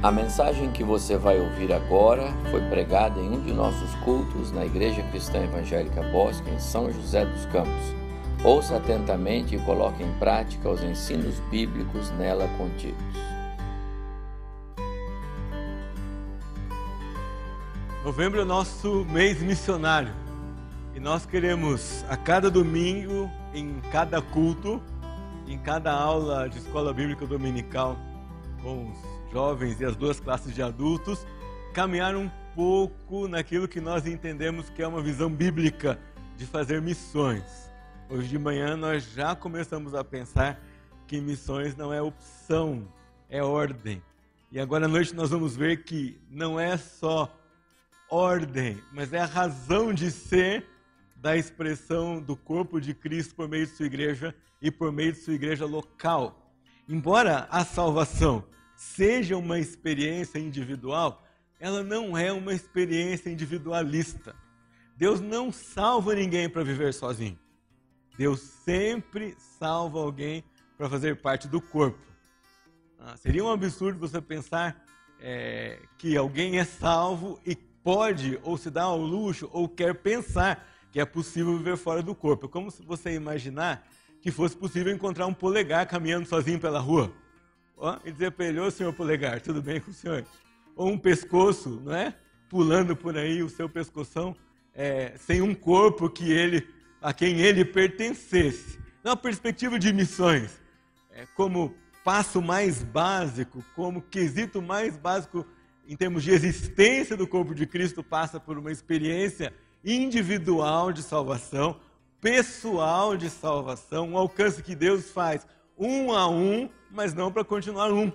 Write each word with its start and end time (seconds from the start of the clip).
A 0.00 0.12
mensagem 0.12 0.70
que 0.70 0.84
você 0.84 1.16
vai 1.16 1.40
ouvir 1.40 1.72
agora 1.72 2.32
foi 2.52 2.60
pregada 2.68 3.18
em 3.18 3.30
um 3.30 3.40
de 3.40 3.52
nossos 3.52 3.92
cultos 4.04 4.52
na 4.52 4.64
Igreja 4.64 5.02
Cristã 5.10 5.42
Evangélica 5.42 6.00
Bosque, 6.12 6.48
em 6.50 6.60
São 6.60 6.88
José 6.92 7.26
dos 7.26 7.44
Campos. 7.46 7.96
Ouça 8.44 8.76
atentamente 8.76 9.56
e 9.56 9.58
coloque 9.58 10.04
em 10.04 10.12
prática 10.20 10.70
os 10.70 10.84
ensinos 10.84 11.40
bíblicos 11.50 12.12
nela 12.12 12.46
contidos. 12.56 13.02
Novembro 18.04 18.38
é 18.38 18.42
o 18.44 18.46
nosso 18.46 19.04
mês 19.10 19.42
missionário 19.42 20.12
e 20.94 21.00
nós 21.00 21.26
queremos 21.26 22.04
a 22.08 22.16
cada 22.16 22.48
domingo, 22.48 23.28
em 23.52 23.80
cada 23.90 24.22
culto, 24.22 24.80
em 25.48 25.58
cada 25.58 25.90
aula 25.90 26.48
de 26.48 26.58
escola 26.58 26.94
bíblica 26.94 27.26
dominical 27.26 27.96
com 28.62 28.92
os 28.92 29.17
jovens 29.32 29.80
e 29.80 29.84
as 29.84 29.96
duas 29.96 30.18
classes 30.20 30.54
de 30.54 30.62
adultos, 30.62 31.26
caminhar 31.72 32.16
um 32.16 32.30
pouco 32.54 33.28
naquilo 33.28 33.68
que 33.68 33.80
nós 33.80 34.06
entendemos 34.06 34.68
que 34.70 34.82
é 34.82 34.86
uma 34.86 35.02
visão 35.02 35.30
bíblica 35.30 35.98
de 36.36 36.46
fazer 36.46 36.80
missões. 36.80 37.70
Hoje 38.08 38.28
de 38.28 38.38
manhã 38.38 38.76
nós 38.76 39.12
já 39.12 39.36
começamos 39.36 39.94
a 39.94 40.02
pensar 40.02 40.60
que 41.06 41.20
missões 41.20 41.76
não 41.76 41.92
é 41.92 42.00
opção, 42.00 42.86
é 43.28 43.42
ordem. 43.42 44.02
E 44.50 44.58
agora 44.58 44.86
à 44.86 44.88
noite 44.88 45.14
nós 45.14 45.30
vamos 45.30 45.54
ver 45.54 45.84
que 45.84 46.18
não 46.30 46.58
é 46.58 46.76
só 46.76 47.32
ordem, 48.10 48.82
mas 48.92 49.12
é 49.12 49.18
a 49.18 49.26
razão 49.26 49.92
de 49.92 50.10
ser 50.10 50.66
da 51.16 51.36
expressão 51.36 52.20
do 52.20 52.36
corpo 52.36 52.80
de 52.80 52.94
Cristo 52.94 53.34
por 53.34 53.48
meio 53.48 53.66
de 53.66 53.72
sua 53.72 53.86
igreja 53.86 54.34
e 54.62 54.70
por 54.70 54.90
meio 54.90 55.12
de 55.12 55.18
sua 55.18 55.34
igreja 55.34 55.66
local. 55.66 56.50
Embora 56.88 57.46
a 57.50 57.64
salvação 57.64 58.44
seja 58.78 59.36
uma 59.36 59.58
experiência 59.58 60.38
individual, 60.38 61.20
ela 61.58 61.82
não 61.82 62.16
é 62.16 62.32
uma 62.32 62.54
experiência 62.54 63.28
individualista. 63.28 64.36
Deus 64.96 65.20
não 65.20 65.50
salva 65.50 66.14
ninguém 66.14 66.48
para 66.48 66.62
viver 66.62 66.94
sozinho. 66.94 67.36
Deus 68.16 68.38
sempre 68.38 69.36
salva 69.58 69.98
alguém 69.98 70.44
para 70.76 70.88
fazer 70.88 71.20
parte 71.20 71.48
do 71.48 71.60
corpo. 71.60 71.98
Ah, 73.00 73.16
seria 73.16 73.44
um 73.44 73.50
absurdo 73.50 73.98
você 73.98 74.20
pensar 74.20 74.80
é, 75.20 75.80
que 75.98 76.16
alguém 76.16 76.60
é 76.60 76.64
salvo 76.64 77.40
e 77.44 77.56
pode, 77.56 78.38
ou 78.44 78.56
se 78.56 78.70
dá 78.70 78.84
ao 78.84 79.00
luxo, 79.00 79.50
ou 79.52 79.68
quer 79.68 79.92
pensar 79.92 80.64
que 80.92 81.00
é 81.00 81.04
possível 81.04 81.56
viver 81.58 81.76
fora 81.76 82.00
do 82.00 82.14
corpo. 82.14 82.46
É 82.46 82.48
como 82.48 82.70
se 82.70 82.80
você 82.82 83.12
imaginar 83.12 83.84
que 84.20 84.30
fosse 84.30 84.56
possível 84.56 84.92
encontrar 84.92 85.26
um 85.26 85.34
polegar 85.34 85.84
caminhando 85.86 86.28
sozinho 86.28 86.60
pela 86.60 86.78
rua 86.78 87.12
e 88.04 88.12
dizer 88.12 88.32
para 88.32 88.46
ele, 88.46 88.60
ô 88.60 88.70
senhor 88.70 88.92
polegar, 88.92 89.40
tudo 89.40 89.62
bem 89.62 89.80
com 89.80 89.90
o 89.90 89.94
senhor? 89.94 90.24
Ou 90.74 90.88
um 90.88 90.98
pescoço, 90.98 91.80
não 91.84 91.94
é? 91.94 92.14
Pulando 92.48 92.96
por 92.96 93.16
aí 93.16 93.42
o 93.42 93.48
seu 93.48 93.68
pescoção, 93.68 94.34
é, 94.74 95.14
sem 95.18 95.42
um 95.42 95.54
corpo 95.54 96.08
que 96.08 96.32
ele, 96.32 96.66
a 97.00 97.12
quem 97.12 97.40
ele 97.40 97.64
pertencesse. 97.64 98.78
Na 99.02 99.16
perspectiva 99.16 99.78
de 99.78 99.92
missões, 99.92 100.60
é, 101.12 101.26
como 101.34 101.74
passo 102.04 102.40
mais 102.40 102.82
básico, 102.82 103.64
como 103.74 104.02
quesito 104.02 104.62
mais 104.62 104.96
básico 104.96 105.46
em 105.86 105.96
termos 105.96 106.22
de 106.22 106.30
existência 106.30 107.16
do 107.16 107.26
corpo 107.26 107.54
de 107.54 107.66
Cristo, 107.66 108.02
passa 108.02 108.38
por 108.38 108.58
uma 108.58 108.70
experiência 108.70 109.52
individual 109.84 110.92
de 110.92 111.02
salvação, 111.02 111.80
pessoal 112.20 113.16
de 113.16 113.30
salvação, 113.30 114.10
um 114.10 114.18
alcance 114.18 114.62
que 114.62 114.74
Deus 114.74 115.10
faz 115.10 115.46
um 115.78 116.12
a 116.12 116.28
um, 116.28 116.68
mas 116.90 117.14
não 117.14 117.32
para 117.32 117.44
continuar 117.44 117.92
um. 117.92 118.12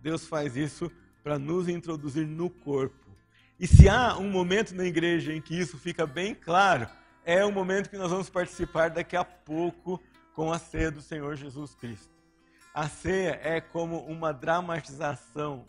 Deus 0.00 0.26
faz 0.26 0.56
isso 0.56 0.90
para 1.22 1.38
nos 1.38 1.68
introduzir 1.68 2.26
no 2.26 2.48
corpo. 2.48 3.08
E 3.58 3.66
se 3.66 3.88
há 3.88 4.16
um 4.16 4.30
momento 4.30 4.74
na 4.74 4.84
igreja 4.84 5.32
em 5.32 5.40
que 5.40 5.58
isso 5.58 5.76
fica 5.76 6.06
bem 6.06 6.34
claro, 6.34 6.88
é 7.24 7.44
o 7.44 7.52
momento 7.52 7.90
que 7.90 7.98
nós 7.98 8.10
vamos 8.10 8.30
participar 8.30 8.90
daqui 8.90 9.16
a 9.16 9.24
pouco 9.24 10.00
com 10.32 10.52
a 10.52 10.58
ceia 10.58 10.90
do 10.90 11.02
Senhor 11.02 11.36
Jesus 11.36 11.74
Cristo. 11.74 12.14
A 12.72 12.88
ceia 12.88 13.40
é 13.42 13.60
como 13.60 13.98
uma 14.06 14.32
dramatização, 14.32 15.66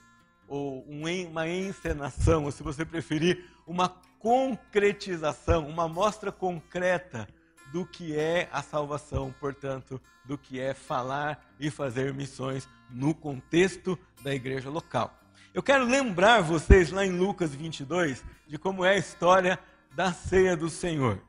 ou 0.48 0.84
uma 0.84 1.48
encenação, 1.48 2.46
ou 2.46 2.52
se 2.52 2.62
você 2.62 2.86
preferir, 2.86 3.46
uma 3.66 3.90
concretização, 4.20 5.68
uma 5.68 5.88
mostra 5.88 6.32
concreta 6.32 7.28
do 7.72 7.86
que 7.86 8.18
é 8.18 8.50
a 8.52 8.62
salvação, 8.62 9.34
portanto, 9.40 10.02
do 10.26 10.38
que 10.38 10.60
é 10.60 10.74
falar 10.74 11.44
e 11.60 11.70
fazer 11.70 12.14
missões 12.14 12.68
no 12.90 13.14
contexto 13.14 13.98
da 14.24 14.34
igreja 14.34 14.70
local. 14.70 15.14
Eu 15.54 15.64
quero 15.64 15.86
lembrar 15.86 16.42
vocês 16.42 16.92
lá 16.92 17.06
em 17.06 17.12
Lucas 17.12 17.54
22 17.54 18.24
de 18.48 18.58
como 18.58 18.86
é 18.86 18.92
a 18.92 18.98
história 18.98 19.60
da 19.96 20.14
ceia 20.14 20.56
do 20.56 20.70
Senhor. 20.70 21.22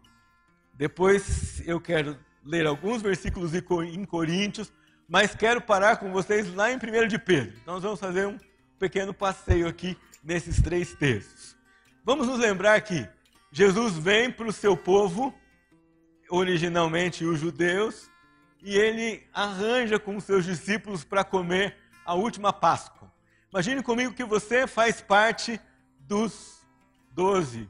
Depois 0.75 1.67
eu 1.67 1.81
quero 1.81 2.19
ler 2.45 2.67
alguns 2.67 3.03
versículos 3.03 3.53
em 3.55 4.05
Coríntios, 4.05 4.73
mas 5.09 5.35
quero 5.35 5.61
parar 5.61 5.97
com 5.97 6.13
vocês 6.13 6.55
lá 6.55 6.71
em 6.71 6.77
1 6.77 7.09
de 7.09 7.19
Pedro. 7.19 7.55
Então 7.63 7.75
nós 7.75 7.83
vamos 7.83 8.01
fazer 8.01 8.27
um 8.27 8.39
pequeno 8.79 9.13
passeio 9.13 9.67
aqui 9.67 9.97
nesses 10.23 10.61
três 10.61 10.95
textos. 10.95 11.57
Vamos 12.05 12.27
nos 12.27 12.39
lembrar 12.39 12.81
que 12.81 13.09
Jesus 13.53 13.97
vem 13.97 14.31
para 14.31 14.47
o 14.47 14.53
seu 14.53 14.77
povo 14.77 15.35
originalmente 16.31 17.25
os 17.25 17.41
judeus, 17.41 18.11
e 18.63 18.77
ele 18.77 19.27
arranja 19.33 19.99
com 19.99 20.21
seus 20.21 20.45
discípulos 20.45 21.05
para 21.05 21.25
comer 21.25 21.77
a 22.05 22.15
última 22.15 22.53
Páscoa. 22.53 23.11
Imagine 23.53 23.83
comigo 23.83 24.15
que 24.15 24.25
você 24.25 24.67
faz 24.67 25.01
parte 25.01 25.61
dos 26.01 26.61
doze 27.13 27.69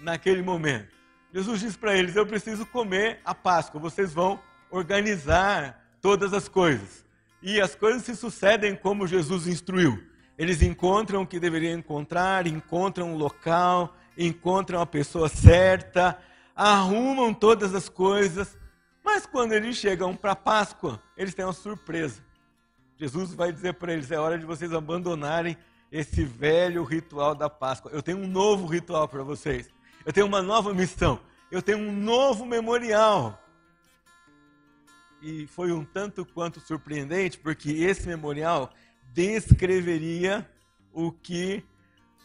naquele 0.00 0.42
momento. 0.42 0.94
Jesus 1.32 1.60
diz 1.60 1.76
para 1.76 1.96
eles: 1.96 2.14
Eu 2.14 2.26
preciso 2.26 2.64
comer 2.66 3.20
a 3.24 3.34
Páscoa, 3.34 3.80
vocês 3.80 4.12
vão 4.12 4.40
organizar 4.70 5.82
todas 6.00 6.32
as 6.32 6.48
coisas. 6.48 7.04
E 7.42 7.60
as 7.60 7.74
coisas 7.74 8.02
se 8.02 8.14
sucedem 8.14 8.76
como 8.76 9.06
Jesus 9.06 9.46
instruiu. 9.46 10.02
Eles 10.38 10.62
encontram 10.62 11.22
o 11.22 11.26
que 11.26 11.40
deveriam 11.40 11.78
encontrar, 11.78 12.46
encontram 12.46 13.14
o 13.14 13.18
local, 13.18 13.96
encontram 14.16 14.80
a 14.80 14.86
pessoa 14.86 15.28
certa, 15.28 16.18
arrumam 16.54 17.32
todas 17.32 17.74
as 17.74 17.88
coisas, 17.88 18.56
mas 19.04 19.26
quando 19.26 19.52
eles 19.52 19.76
chegam 19.76 20.14
para 20.14 20.36
Páscoa, 20.36 21.02
eles 21.16 21.34
têm 21.34 21.44
uma 21.44 21.52
surpresa. 21.52 22.22
Jesus 22.98 23.34
vai 23.34 23.52
dizer 23.52 23.74
para 23.74 23.92
eles: 23.92 24.10
é 24.10 24.18
hora 24.18 24.38
de 24.38 24.44
vocês 24.44 24.72
abandonarem 24.72 25.56
esse 25.90 26.24
velho 26.24 26.84
ritual 26.84 27.34
da 27.34 27.50
Páscoa. 27.50 27.90
Eu 27.92 28.02
tenho 28.02 28.18
um 28.18 28.26
novo 28.26 28.66
ritual 28.66 29.08
para 29.08 29.22
vocês. 29.22 29.68
Eu 30.04 30.12
tenho 30.12 30.26
uma 30.26 30.40
nova 30.40 30.72
missão. 30.72 31.20
Eu 31.50 31.60
tenho 31.60 31.78
um 31.78 31.92
novo 31.92 32.46
memorial. 32.46 33.38
E 35.20 35.46
foi 35.46 35.70
um 35.70 35.84
tanto 35.84 36.24
quanto 36.24 36.60
surpreendente, 36.60 37.38
porque 37.38 37.70
esse 37.70 38.08
memorial 38.08 38.72
descreveria 39.12 40.48
o 40.92 41.12
que 41.12 41.62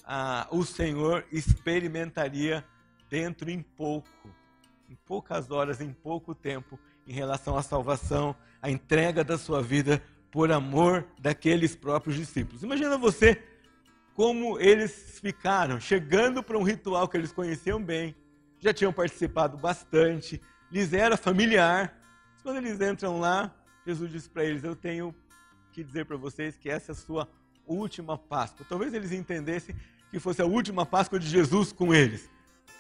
ah, 0.04 0.48
o 0.50 0.64
Senhor 0.64 1.26
experimentaria 1.32 2.66
dentro 3.10 3.50
em 3.50 3.62
pouco, 3.62 4.10
em 4.90 4.96
poucas 5.06 5.52
horas, 5.52 5.82
em 5.82 5.92
pouco 5.92 6.34
tempo, 6.36 6.80
em 7.06 7.14
relação 7.14 7.58
à 7.58 7.64
salvação, 7.64 8.36
à 8.62 8.70
entrega 8.70 9.24
da 9.24 9.38
sua 9.38 9.62
vida 9.62 10.02
por 10.32 10.52
amor 10.52 11.08
daqueles 11.20 11.76
próprios 11.76 12.16
discípulos. 12.16 12.64
Imagina 12.64 12.98
você 12.98 13.42
como 14.14 14.60
eles 14.60 15.20
ficaram, 15.22 15.80
chegando 15.80 16.42
para 16.42 16.58
um 16.58 16.64
ritual 16.64 17.08
que 17.08 17.16
eles 17.16 17.32
conheciam 17.32 17.82
bem, 17.82 18.16
já 18.60 18.74
tinham 18.74 18.92
participado 18.92 19.58
bastante, 19.58 20.42
lhes 20.72 20.92
era 20.92 21.16
familiar. 21.16 21.96
Mas 22.34 22.42
quando 22.42 22.58
eles 22.58 22.82
entram 22.82 23.20
lá, 23.20 23.54
Jesus 23.86 24.12
disse 24.12 24.30
para 24.30 24.44
eles: 24.44 24.64
Eu 24.64 24.76
tenho 24.76 25.14
que 25.72 25.84
dizer 25.84 26.06
para 26.06 26.18
vocês 26.18 26.58
que 26.58 26.70
essa 26.70 26.92
é 26.92 26.94
a 26.94 26.96
sua 26.96 27.30
última 27.66 28.18
Páscoa. 28.18 28.66
Talvez 28.68 28.94
eles 28.94 29.12
entendessem 29.12 29.76
que 30.10 30.20
fosse 30.20 30.42
a 30.42 30.46
última 30.46 30.86
Páscoa 30.86 31.20
de 31.20 31.28
Jesus 31.28 31.72
com 31.72 31.94
eles 31.94 32.28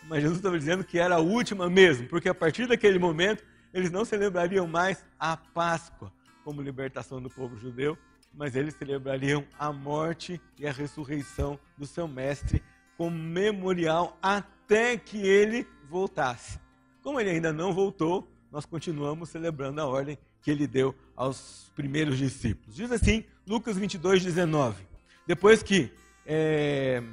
mas 0.03 0.21
Jesus 0.21 0.37
estava 0.37 0.57
dizendo 0.57 0.83
que 0.83 0.99
era 0.99 1.15
a 1.15 1.19
última 1.19 1.69
mesmo, 1.69 2.07
porque 2.07 2.29
a 2.29 2.35
partir 2.35 2.67
daquele 2.67 2.99
momento 2.99 3.43
eles 3.73 3.91
não 3.91 4.05
celebrariam 4.05 4.67
mais 4.67 5.03
a 5.19 5.35
Páscoa 5.35 6.11
como 6.43 6.61
libertação 6.61 7.21
do 7.21 7.29
povo 7.29 7.57
judeu, 7.57 7.97
mas 8.33 8.55
eles 8.55 8.75
celebrariam 8.75 9.45
a 9.57 9.71
morte 9.73 10.39
e 10.57 10.65
a 10.65 10.71
ressurreição 10.71 11.59
do 11.77 11.85
seu 11.85 12.07
mestre 12.07 12.63
como 12.97 13.17
memorial 13.17 14.17
até 14.21 14.97
que 14.97 15.17
ele 15.17 15.67
voltasse. 15.89 16.59
Como 17.03 17.19
ele 17.19 17.29
ainda 17.29 17.51
não 17.51 17.73
voltou, 17.73 18.27
nós 18.51 18.65
continuamos 18.65 19.29
celebrando 19.29 19.81
a 19.81 19.85
ordem 19.85 20.17
que 20.41 20.51
ele 20.51 20.65
deu 20.65 20.95
aos 21.15 21.71
primeiros 21.75 22.17
discípulos. 22.17 22.75
Diz 22.75 22.91
assim, 22.91 23.25
Lucas 23.45 23.77
22, 23.77 24.23
19. 24.23 24.83
Depois 25.25 25.61
que 25.61 25.91
é, 26.25 27.03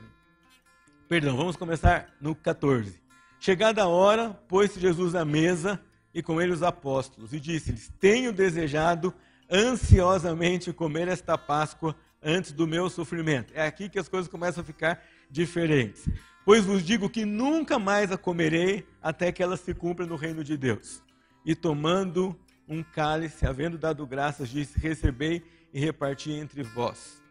Perdão, 1.08 1.36
vamos 1.36 1.54
começar 1.54 2.08
no 2.18 2.34
14. 2.34 2.98
Chegada 3.38 3.82
a 3.82 3.88
hora, 3.88 4.30
pôs-se 4.48 4.80
Jesus 4.80 5.14
à 5.14 5.22
mesa 5.22 5.78
e 6.14 6.22
com 6.22 6.40
ele 6.40 6.52
os 6.52 6.62
apóstolos, 6.62 7.34
e 7.34 7.40
disse-lhes: 7.40 7.92
Tenho 8.00 8.32
desejado 8.32 9.12
ansiosamente 9.50 10.72
comer 10.72 11.08
esta 11.08 11.36
Páscoa 11.36 11.94
antes 12.22 12.52
do 12.52 12.66
meu 12.66 12.88
sofrimento. 12.88 13.52
É 13.54 13.66
aqui 13.66 13.90
que 13.90 13.98
as 13.98 14.08
coisas 14.08 14.30
começam 14.30 14.62
a 14.62 14.64
ficar 14.64 15.02
diferentes. 15.30 16.08
Pois 16.42 16.64
vos 16.64 16.82
digo 16.82 17.10
que 17.10 17.26
nunca 17.26 17.78
mais 17.78 18.10
a 18.10 18.16
comerei 18.16 18.86
até 19.02 19.30
que 19.30 19.42
ela 19.42 19.58
se 19.58 19.74
cumpra 19.74 20.06
no 20.06 20.16
reino 20.16 20.42
de 20.42 20.56
Deus. 20.56 21.02
E 21.44 21.54
tomando 21.54 22.34
um 22.66 22.82
cálice, 22.82 23.44
havendo 23.44 23.76
dado 23.76 24.06
graças, 24.06 24.48
disse: 24.48 24.78
Recebei 24.78 25.42
e 25.70 25.78
reparti 25.78 26.32
entre 26.32 26.62
vós. 26.62 27.23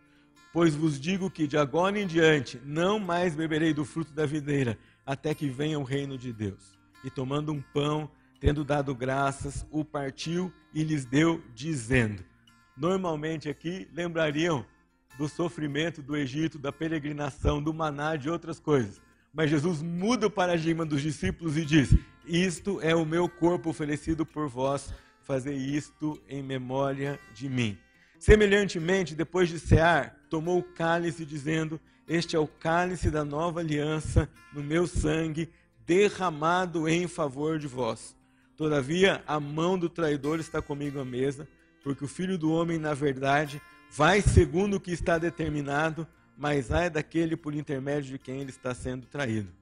Pois 0.53 0.75
vos 0.75 0.99
digo 0.99 1.31
que 1.31 1.47
de 1.47 1.57
agora 1.57 1.99
em 1.99 2.05
diante 2.05 2.61
não 2.63 2.99
mais 2.99 3.35
beberei 3.35 3.73
do 3.73 3.83
fruto 3.83 4.13
da 4.13 4.23
videira, 4.23 4.77
até 5.03 5.33
que 5.33 5.49
venha 5.49 5.79
o 5.79 5.83
reino 5.83 6.15
de 6.15 6.31
Deus. 6.31 6.77
E 7.03 7.09
tomando 7.09 7.51
um 7.51 7.59
pão, 7.59 8.07
tendo 8.39 8.63
dado 8.63 8.93
graças, 8.93 9.65
o 9.71 9.83
partiu 9.83 10.53
e 10.71 10.83
lhes 10.83 11.05
deu, 11.05 11.43
dizendo: 11.55 12.23
Normalmente 12.77 13.49
aqui 13.49 13.89
lembrariam 13.91 14.63
do 15.17 15.27
sofrimento 15.27 16.03
do 16.03 16.15
Egito, 16.15 16.59
da 16.59 16.71
peregrinação, 16.71 17.61
do 17.61 17.73
maná, 17.73 18.15
de 18.15 18.29
outras 18.29 18.59
coisas. 18.59 19.01
Mas 19.33 19.49
Jesus 19.49 19.81
muda 19.81 20.27
o 20.27 20.31
paradigma 20.31 20.85
dos 20.85 21.01
discípulos 21.01 21.57
e 21.57 21.65
diz: 21.65 21.95
Isto 22.27 22.79
é 22.79 22.95
o 22.95 23.03
meu 23.03 23.27
corpo 23.27 23.71
oferecido 23.71 24.23
por 24.23 24.47
vós, 24.47 24.93
fazer 25.23 25.55
isto 25.55 26.21
em 26.29 26.43
memória 26.43 27.19
de 27.33 27.49
mim. 27.49 27.75
Semelhantemente, 28.19 29.15
depois 29.15 29.49
de 29.49 29.59
cear, 29.59 30.15
tomou 30.33 30.57
o 30.57 30.63
cálice, 30.63 31.27
dizendo: 31.27 31.79
Este 32.07 32.35
é 32.35 32.39
o 32.39 32.47
cálice 32.47 33.11
da 33.11 33.23
nova 33.23 33.59
aliança 33.59 34.27
no 34.51 34.63
meu 34.63 34.87
sangue, 34.87 35.47
derramado 35.85 36.89
em 36.89 37.07
favor 37.07 37.59
de 37.59 37.67
vós. 37.67 38.17
Todavia, 38.57 39.23
a 39.27 39.39
mão 39.39 39.77
do 39.77 39.87
traidor 39.87 40.39
está 40.39 40.59
comigo 40.59 40.99
à 40.99 41.05
mesa, 41.05 41.47
porque 41.83 42.03
o 42.03 42.07
filho 42.07 42.35
do 42.35 42.51
homem, 42.51 42.79
na 42.79 42.95
verdade, 42.95 43.61
vai 43.91 44.21
segundo 44.21 44.77
o 44.77 44.79
que 44.79 44.89
está 44.91 45.19
determinado, 45.19 46.07
mas 46.35 46.71
ai 46.71 46.89
daquele 46.89 47.37
por 47.37 47.53
intermédio 47.53 48.13
de 48.13 48.17
quem 48.17 48.41
ele 48.41 48.49
está 48.49 48.73
sendo 48.73 49.05
traído. 49.05 49.53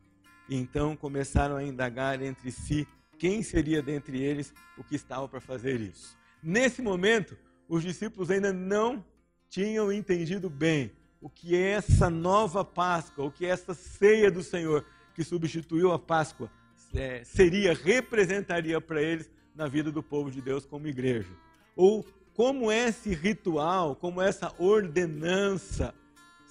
E 0.47 0.55
então 0.55 0.95
começaram 0.95 1.57
a 1.57 1.63
indagar 1.65 2.21
entre 2.21 2.49
si 2.49 2.87
quem 3.19 3.43
seria 3.43 3.81
dentre 3.81 4.23
eles 4.23 4.53
o 4.77 4.85
que 4.85 4.95
estava 4.95 5.27
para 5.27 5.41
fazer 5.41 5.81
isso. 5.81 6.17
Nesse 6.41 6.81
momento, 6.81 7.37
os 7.67 7.83
discípulos 7.83 8.31
ainda 8.31 8.53
não 8.53 9.03
tinham 9.51 9.91
entendido 9.91 10.49
bem 10.49 10.93
o 11.21 11.29
que 11.29 11.55
é 11.55 11.71
essa 11.71 12.09
nova 12.09 12.63
Páscoa, 12.63 13.25
o 13.25 13.31
que 13.31 13.45
é 13.45 13.49
essa 13.49 13.73
ceia 13.73 14.31
do 14.31 14.41
Senhor 14.41 14.85
que 15.13 15.23
substituiu 15.23 15.91
a 15.91 15.99
Páscoa 15.99 16.49
é, 16.95 17.23
seria, 17.25 17.73
representaria 17.73 18.79
para 18.79 19.01
eles 19.01 19.29
na 19.53 19.67
vida 19.67 19.91
do 19.91 20.01
povo 20.01 20.31
de 20.31 20.41
Deus 20.41 20.65
como 20.65 20.87
igreja. 20.87 21.29
Ou 21.75 22.05
como 22.33 22.71
esse 22.71 23.13
ritual, 23.13 23.95
como 23.95 24.21
essa 24.21 24.53
ordenança 24.57 25.93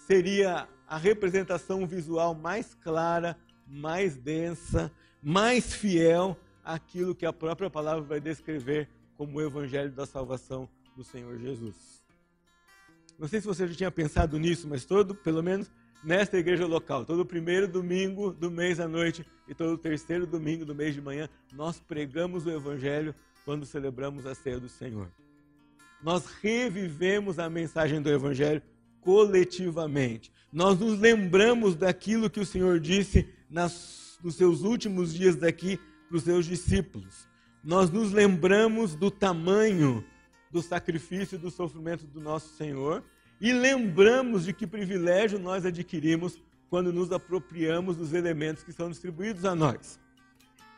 seria 0.06 0.68
a 0.86 0.98
representação 0.98 1.86
visual 1.86 2.34
mais 2.34 2.74
clara, 2.74 3.36
mais 3.66 4.14
densa, 4.14 4.92
mais 5.22 5.72
fiel 5.72 6.36
àquilo 6.62 7.14
que 7.14 7.24
a 7.24 7.32
própria 7.32 7.70
palavra 7.70 8.02
vai 8.02 8.20
descrever 8.20 8.90
como 9.16 9.38
o 9.38 9.42
evangelho 9.42 9.90
da 9.90 10.04
salvação 10.04 10.68
do 10.94 11.02
Senhor 11.02 11.38
Jesus. 11.38 11.99
Não 13.20 13.28
sei 13.28 13.38
se 13.38 13.46
você 13.46 13.68
já 13.68 13.74
tinha 13.74 13.90
pensado 13.90 14.38
nisso, 14.38 14.66
mas 14.66 14.86
todo, 14.86 15.14
pelo 15.14 15.42
menos 15.42 15.70
nesta 16.02 16.38
igreja 16.38 16.66
local, 16.66 17.04
todo 17.04 17.26
primeiro 17.26 17.68
domingo 17.68 18.32
do 18.32 18.50
mês 18.50 18.80
à 18.80 18.88
noite 18.88 19.26
e 19.46 19.54
todo 19.54 19.76
terceiro 19.76 20.26
domingo 20.26 20.64
do 20.64 20.74
mês 20.74 20.94
de 20.94 21.02
manhã, 21.02 21.28
nós 21.52 21.78
pregamos 21.78 22.46
o 22.46 22.50
Evangelho 22.50 23.14
quando 23.44 23.66
celebramos 23.66 24.24
a 24.24 24.34
ceia 24.34 24.58
do 24.58 24.70
Senhor. 24.70 25.06
Nós 26.02 26.24
revivemos 26.40 27.38
a 27.38 27.50
mensagem 27.50 28.00
do 28.00 28.08
Evangelho 28.08 28.62
coletivamente. 29.02 30.32
Nós 30.50 30.78
nos 30.78 30.98
lembramos 30.98 31.76
daquilo 31.76 32.30
que 32.30 32.40
o 32.40 32.46
Senhor 32.46 32.80
disse 32.80 33.28
nas, 33.50 34.18
nos 34.24 34.36
seus 34.36 34.62
últimos 34.62 35.12
dias 35.12 35.36
daqui 35.36 35.78
para 36.08 36.16
os 36.16 36.22
seus 36.22 36.46
discípulos. 36.46 37.28
Nós 37.62 37.90
nos 37.90 38.12
lembramos 38.12 38.94
do 38.94 39.10
tamanho 39.10 40.02
do 40.50 40.60
sacrifício 40.60 41.36
e 41.36 41.38
do 41.38 41.50
sofrimento 41.50 42.06
do 42.06 42.20
nosso 42.20 42.54
Senhor 42.56 43.02
e 43.40 43.52
lembramos 43.52 44.44
de 44.44 44.52
que 44.52 44.66
privilégio 44.66 45.38
nós 45.38 45.64
adquirimos 45.64 46.38
quando 46.68 46.92
nos 46.92 47.10
apropriamos 47.10 47.96
dos 47.96 48.12
elementos 48.12 48.62
que 48.62 48.72
são 48.72 48.90
distribuídos 48.90 49.44
a 49.44 49.54
nós. 49.54 49.98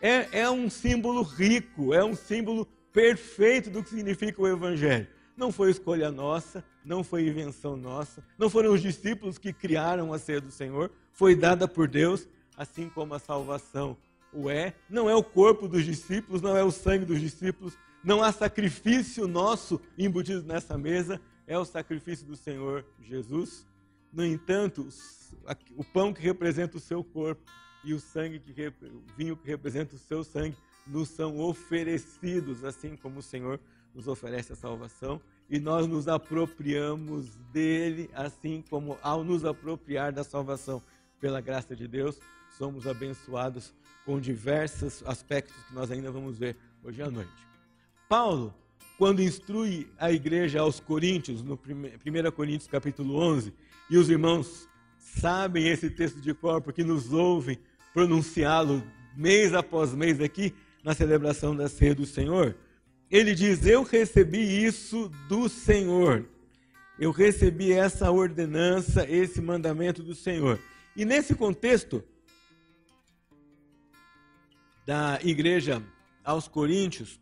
É, 0.01 0.41
é 0.41 0.51
um 0.51 0.71
símbolo 0.71 1.23
rico, 1.23 1.93
é 1.93 2.05
um 2.05 2.15
símbolo 2.15 2.67
perfeito 2.93 3.71
do 3.71 3.83
que 3.83 3.91
significa 3.91 4.41
o 4.41 4.49
Evangelho. 4.49 5.07
Não 5.37 5.51
foi 5.51 5.71
escolha 5.71 6.11
nossa, 6.11 6.65
não 6.85 7.03
foi 7.03 7.27
invenção 7.27 7.77
nossa, 7.77 8.23
não 8.39 8.51
foram 8.51 8.73
os 8.73 8.83
discípulos 8.83 9.39
que 9.39 9.53
criaram 9.53 10.13
a 10.13 10.19
ceia 10.19 10.41
do 10.41 10.51
Senhor, 10.51 10.91
foi 11.13 11.35
dada 11.35 11.67
por 11.67 11.89
Deus, 11.89 12.29
assim 12.57 12.89
como 12.89 13.15
a 13.15 13.19
salvação 13.19 13.97
o 14.33 14.49
é. 14.49 14.75
Não 14.89 15.09
é 15.09 15.15
o 15.15 15.23
corpo 15.23 15.69
dos 15.69 15.85
discípulos, 15.85 16.41
não 16.41 16.57
é 16.57 16.63
o 16.63 16.71
sangue 16.71 17.05
dos 17.05 17.21
discípulos, 17.21 17.77
não 18.03 18.23
há 18.23 18.33
sacrifício 18.33 19.27
nosso 19.29 19.81
embutido 19.97 20.43
nessa 20.43 20.77
mesa, 20.77 21.21
é 21.47 21.59
o 21.59 21.65
sacrifício 21.65 22.27
do 22.27 22.37
Senhor 22.37 22.85
Jesus. 23.01 23.67
No 24.13 24.25
entanto, 24.25 24.89
o 25.77 25.85
pão 25.85 26.13
que 26.13 26.21
representa 26.21 26.77
o 26.77 26.81
seu 26.81 27.03
corpo 27.03 27.43
e 27.85 27.95
o 27.95 28.01
sangue 28.01 28.39
que 28.39 28.69
o 28.69 29.03
vinho 29.17 29.37
que 29.37 29.47
representa 29.47 29.95
o 29.95 29.99
seu 29.99 30.23
sangue 30.23 30.57
nos 30.87 31.09
são 31.09 31.39
oferecidos, 31.41 32.65
assim 32.65 32.97
como 32.97 33.21
o 33.21 33.23
Senhor 33.23 33.61
nos 33.95 34.09
oferece 34.09 34.53
a 34.53 34.57
salvação, 34.57 35.21
e 35.49 35.61
nós 35.61 35.87
nos 35.87 36.09
apropriamos 36.09 37.37
dele, 37.53 38.11
assim 38.15 38.65
como 38.71 38.99
ao 39.03 39.23
nos 39.23 39.45
apropriar 39.45 40.13
da 40.13 40.25
salvação 40.25 40.83
pela 41.21 41.41
graça 41.41 41.77
de 41.77 41.87
Deus, 41.87 42.19
somos 42.57 42.87
abençoados 42.87 43.73
com 44.05 44.19
diversos 44.19 45.03
aspectos 45.07 45.55
que 45.65 45.75
nós 45.75 45.91
ainda 45.91 46.11
vamos 46.11 46.39
ver 46.39 46.57
hoje 46.83 47.03
à 47.03 47.11
noite. 47.11 47.52
Paulo, 48.13 48.55
quando 48.99 49.23
instrui 49.23 49.91
a 49.99 50.13
igreja 50.13 50.61
aos 50.61 50.79
Coríntios, 50.79 51.43
no 51.43 51.55
1 51.55 52.31
Coríntios 52.33 52.69
capítulo 52.69 53.17
11, 53.17 53.55
e 53.89 53.97
os 53.97 54.11
irmãos 54.11 54.69
sabem 54.99 55.67
esse 55.67 55.89
texto 55.89 56.21
de 56.21 56.35
cor 56.35 56.61
porque 56.61 56.85
nos 56.85 57.11
ouvem 57.11 57.59
pronunciá-lo 57.95 58.85
mês 59.17 59.55
após 59.55 59.95
mês 59.95 60.21
aqui 60.21 60.55
na 60.85 60.93
celebração 60.93 61.57
da 61.57 61.71
ceia 61.71 61.95
do 61.95 62.05
Senhor, 62.05 62.55
ele 63.11 63.35
diz: 63.35 63.65
Eu 63.65 63.83
recebi 63.83 64.63
isso 64.63 65.11
do 65.27 65.49
Senhor. 65.49 66.29
Eu 66.99 67.13
recebi 67.13 67.73
essa 67.73 68.11
ordenança, 68.11 69.09
esse 69.09 69.41
mandamento 69.41 70.03
do 70.03 70.15
Senhor. 70.15 70.61
E 70.95 71.07
nesse 71.07 71.35
contexto 71.35 72.05
da 74.85 75.19
igreja 75.23 75.83
aos 76.23 76.47
Coríntios, 76.47 77.19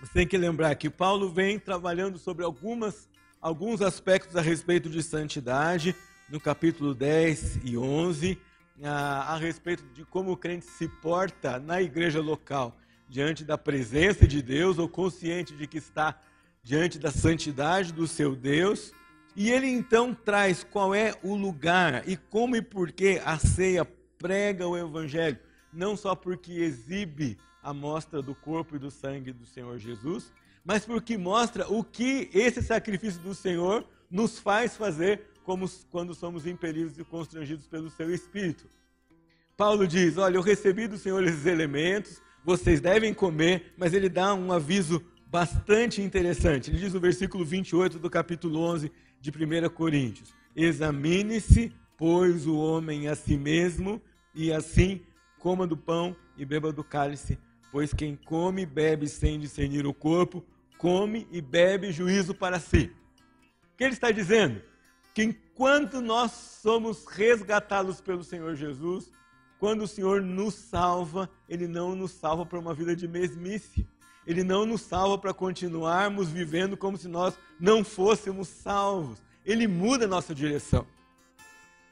você 0.00 0.12
tem 0.12 0.26
que 0.26 0.38
lembrar 0.38 0.74
que 0.76 0.88
Paulo 0.88 1.28
vem 1.28 1.58
trabalhando 1.58 2.18
sobre 2.18 2.44
algumas, 2.44 3.08
alguns 3.40 3.82
aspectos 3.82 4.36
a 4.36 4.40
respeito 4.40 4.88
de 4.88 5.02
santidade, 5.02 5.94
no 6.30 6.38
capítulo 6.38 6.94
10 6.94 7.60
e 7.64 7.76
11, 7.76 8.38
a, 8.84 9.34
a 9.34 9.36
respeito 9.36 9.84
de 9.92 10.04
como 10.04 10.30
o 10.30 10.36
crente 10.36 10.66
se 10.66 10.86
porta 10.86 11.58
na 11.58 11.82
igreja 11.82 12.20
local, 12.20 12.76
diante 13.08 13.44
da 13.44 13.58
presença 13.58 14.26
de 14.26 14.40
Deus, 14.40 14.78
ou 14.78 14.88
consciente 14.88 15.56
de 15.56 15.66
que 15.66 15.78
está 15.78 16.20
diante 16.62 16.96
da 16.96 17.10
santidade 17.10 17.92
do 17.92 18.06
seu 18.06 18.36
Deus. 18.36 18.92
E 19.34 19.50
ele 19.50 19.66
então 19.66 20.14
traz 20.14 20.62
qual 20.62 20.94
é 20.94 21.14
o 21.24 21.34
lugar 21.34 22.08
e 22.08 22.16
como 22.16 22.54
e 22.54 22.62
por 22.62 22.92
que 22.92 23.20
a 23.24 23.36
ceia 23.38 23.84
prega 24.16 24.66
o 24.66 24.76
evangelho, 24.76 25.38
não 25.72 25.96
só 25.96 26.14
porque 26.14 26.52
exibe 26.52 27.36
a 27.68 27.74
mostra 27.74 28.22
do 28.22 28.34
corpo 28.34 28.76
e 28.76 28.78
do 28.78 28.90
sangue 28.90 29.30
do 29.30 29.44
Senhor 29.44 29.78
Jesus, 29.78 30.32
mas 30.64 30.86
porque 30.86 31.18
mostra 31.18 31.70
o 31.70 31.84
que 31.84 32.30
esse 32.32 32.62
sacrifício 32.62 33.20
do 33.20 33.34
Senhor 33.34 33.84
nos 34.10 34.38
faz 34.38 34.74
fazer 34.74 35.20
como 35.44 35.68
quando 35.90 36.14
somos 36.14 36.46
impelidos 36.46 36.98
e 36.98 37.04
constrangidos 37.04 37.66
pelo 37.66 37.90
seu 37.90 38.10
Espírito. 38.10 38.64
Paulo 39.54 39.86
diz: 39.86 40.16
Olha, 40.16 40.36
eu 40.36 40.40
recebi 40.40 40.88
do 40.88 40.96
Senhor 40.96 41.22
esses 41.24 41.44
elementos, 41.44 42.22
vocês 42.42 42.80
devem 42.80 43.12
comer, 43.12 43.74
mas 43.76 43.92
ele 43.92 44.08
dá 44.08 44.32
um 44.32 44.50
aviso 44.50 45.04
bastante 45.26 46.00
interessante. 46.00 46.70
Ele 46.70 46.78
diz 46.78 46.94
no 46.94 47.00
versículo 47.00 47.44
28 47.44 47.98
do 47.98 48.08
capítulo 48.08 48.60
11 48.60 48.90
de 49.20 49.30
1 49.30 49.68
Coríntios: 49.74 50.34
Examine-se, 50.56 51.70
pois, 51.98 52.46
o 52.46 52.56
homem 52.56 53.08
a 53.08 53.14
si 53.14 53.36
mesmo, 53.36 54.00
e 54.34 54.50
assim 54.50 55.02
coma 55.38 55.66
do 55.66 55.76
pão 55.76 56.16
e 56.34 56.46
beba 56.46 56.72
do 56.72 56.82
cálice 56.82 57.38
Pois 57.70 57.92
quem 57.92 58.16
come 58.16 58.62
e 58.62 58.66
bebe 58.66 59.08
sem 59.08 59.38
discernir 59.38 59.86
o 59.86 59.94
corpo, 59.94 60.44
come 60.76 61.26
e 61.30 61.40
bebe 61.40 61.92
juízo 61.92 62.34
para 62.34 62.58
si. 62.58 62.92
O 63.74 63.76
que 63.76 63.84
ele 63.84 63.92
está 63.92 64.10
dizendo? 64.10 64.62
Que 65.14 65.22
enquanto 65.22 66.00
nós 66.00 66.32
somos 66.32 67.06
resgatados 67.06 68.00
pelo 68.00 68.24
Senhor 68.24 68.54
Jesus, 68.54 69.10
quando 69.58 69.82
o 69.82 69.88
Senhor 69.88 70.22
nos 70.22 70.54
salva, 70.54 71.28
Ele 71.48 71.66
não 71.66 71.94
nos 71.96 72.12
salva 72.12 72.46
para 72.46 72.58
uma 72.58 72.72
vida 72.72 72.94
de 72.94 73.08
mesmice. 73.08 73.86
Ele 74.26 74.44
não 74.44 74.64
nos 74.64 74.82
salva 74.82 75.18
para 75.18 75.34
continuarmos 75.34 76.28
vivendo 76.28 76.76
como 76.76 76.96
se 76.96 77.08
nós 77.08 77.38
não 77.58 77.82
fôssemos 77.82 78.46
salvos. 78.48 79.20
ele 79.44 79.66
muda 79.66 80.04
a 80.04 80.08
nossa 80.08 80.34
direção. 80.34 80.86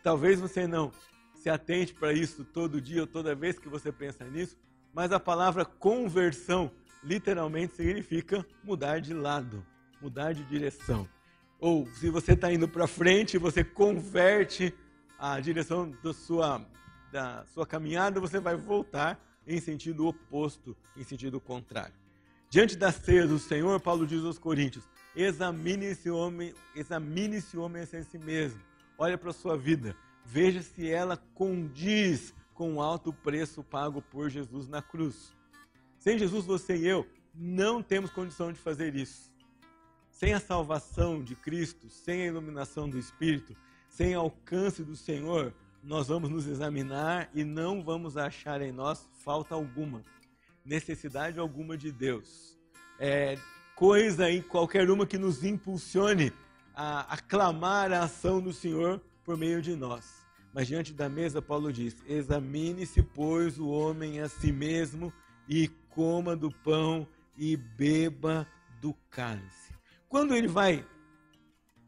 Talvez 0.02 0.38
você 0.38 0.66
não 0.66 0.92
se 1.34 1.48
atente 1.48 1.94
para 1.94 2.12
isso 2.12 2.44
todo 2.44 2.80
dia 2.80 3.00
ou 3.00 3.06
toda 3.06 3.34
vez 3.34 3.58
que 3.58 3.68
você 3.68 3.90
pensa 3.90 4.24
nisso, 4.24 4.56
mas 4.96 5.12
a 5.12 5.20
palavra 5.20 5.62
conversão 5.62 6.70
literalmente 7.04 7.76
significa 7.76 8.46
mudar 8.64 8.98
de 8.98 9.12
lado, 9.12 9.62
mudar 10.00 10.32
de 10.32 10.42
direção. 10.44 11.06
Ou 11.60 11.86
se 11.88 12.08
você 12.08 12.32
está 12.32 12.50
indo 12.50 12.66
para 12.66 12.86
frente, 12.86 13.36
você 13.36 13.62
converte 13.62 14.72
a 15.18 15.38
direção 15.38 15.92
da 16.02 16.14
sua, 16.14 16.66
da 17.12 17.44
sua 17.52 17.66
caminhada, 17.66 18.18
você 18.20 18.40
vai 18.40 18.56
voltar 18.56 19.20
em 19.46 19.60
sentido 19.60 20.06
oposto, 20.06 20.74
em 20.96 21.04
sentido 21.04 21.38
contrário. 21.42 21.94
Diante 22.48 22.74
da 22.74 22.90
ceia 22.90 23.26
do 23.26 23.38
Senhor, 23.38 23.78
Paulo 23.78 24.06
diz 24.06 24.24
aos 24.24 24.38
Coríntios: 24.38 24.88
examine 25.14 25.84
esse 25.84 26.08
homem, 26.08 26.54
examine 26.74 27.36
esse 27.36 27.58
homem 27.58 27.82
a 27.82 27.86
si 27.86 28.18
mesmo. 28.18 28.62
Olha 28.96 29.18
para 29.18 29.28
a 29.28 29.34
sua 29.34 29.58
vida, 29.58 29.94
veja 30.24 30.62
se 30.62 30.90
ela 30.90 31.18
condiz 31.34 32.32
com 32.56 32.74
o 32.74 32.80
alto 32.80 33.12
preço 33.12 33.62
pago 33.62 34.00
por 34.00 34.30
Jesus 34.30 34.66
na 34.66 34.80
cruz. 34.80 35.32
Sem 35.98 36.18
Jesus, 36.18 36.46
você 36.46 36.74
e 36.76 36.86
eu 36.86 37.06
não 37.34 37.82
temos 37.82 38.10
condição 38.10 38.50
de 38.50 38.58
fazer 38.58 38.96
isso. 38.96 39.30
Sem 40.10 40.32
a 40.32 40.40
salvação 40.40 41.22
de 41.22 41.36
Cristo, 41.36 41.90
sem 41.90 42.22
a 42.22 42.26
iluminação 42.26 42.88
do 42.88 42.98
Espírito, 42.98 43.54
sem 43.90 44.14
alcance 44.14 44.82
do 44.82 44.96
Senhor, 44.96 45.54
nós 45.82 46.08
vamos 46.08 46.30
nos 46.30 46.46
examinar 46.46 47.28
e 47.34 47.44
não 47.44 47.84
vamos 47.84 48.16
achar 48.16 48.62
em 48.62 48.72
nós 48.72 49.06
falta 49.22 49.54
alguma, 49.54 50.02
necessidade 50.64 51.38
alguma 51.38 51.76
de 51.76 51.92
Deus. 51.92 52.58
É, 52.98 53.38
coisa 53.74 54.30
em 54.30 54.40
qualquer 54.40 54.90
uma 54.90 55.06
que 55.06 55.18
nos 55.18 55.44
impulsione 55.44 56.32
a 56.74 57.00
aclamar 57.12 57.92
a 57.92 58.04
ação 58.04 58.40
do 58.40 58.52
Senhor 58.52 59.00
por 59.22 59.36
meio 59.36 59.60
de 59.60 59.76
nós. 59.76 60.25
Mas 60.56 60.68
diante 60.68 60.94
da 60.94 61.06
mesa, 61.06 61.42
Paulo 61.42 61.70
diz: 61.70 61.94
Examine-se, 62.08 63.02
pois, 63.02 63.58
o 63.58 63.68
homem 63.68 64.20
a 64.20 64.28
si 64.28 64.50
mesmo 64.50 65.12
e 65.46 65.68
coma 65.90 66.34
do 66.34 66.50
pão 66.50 67.06
e 67.36 67.58
beba 67.58 68.48
do 68.80 68.94
cálice. 69.10 69.74
Quando 70.08 70.34
ele 70.34 70.48
vai, 70.48 70.82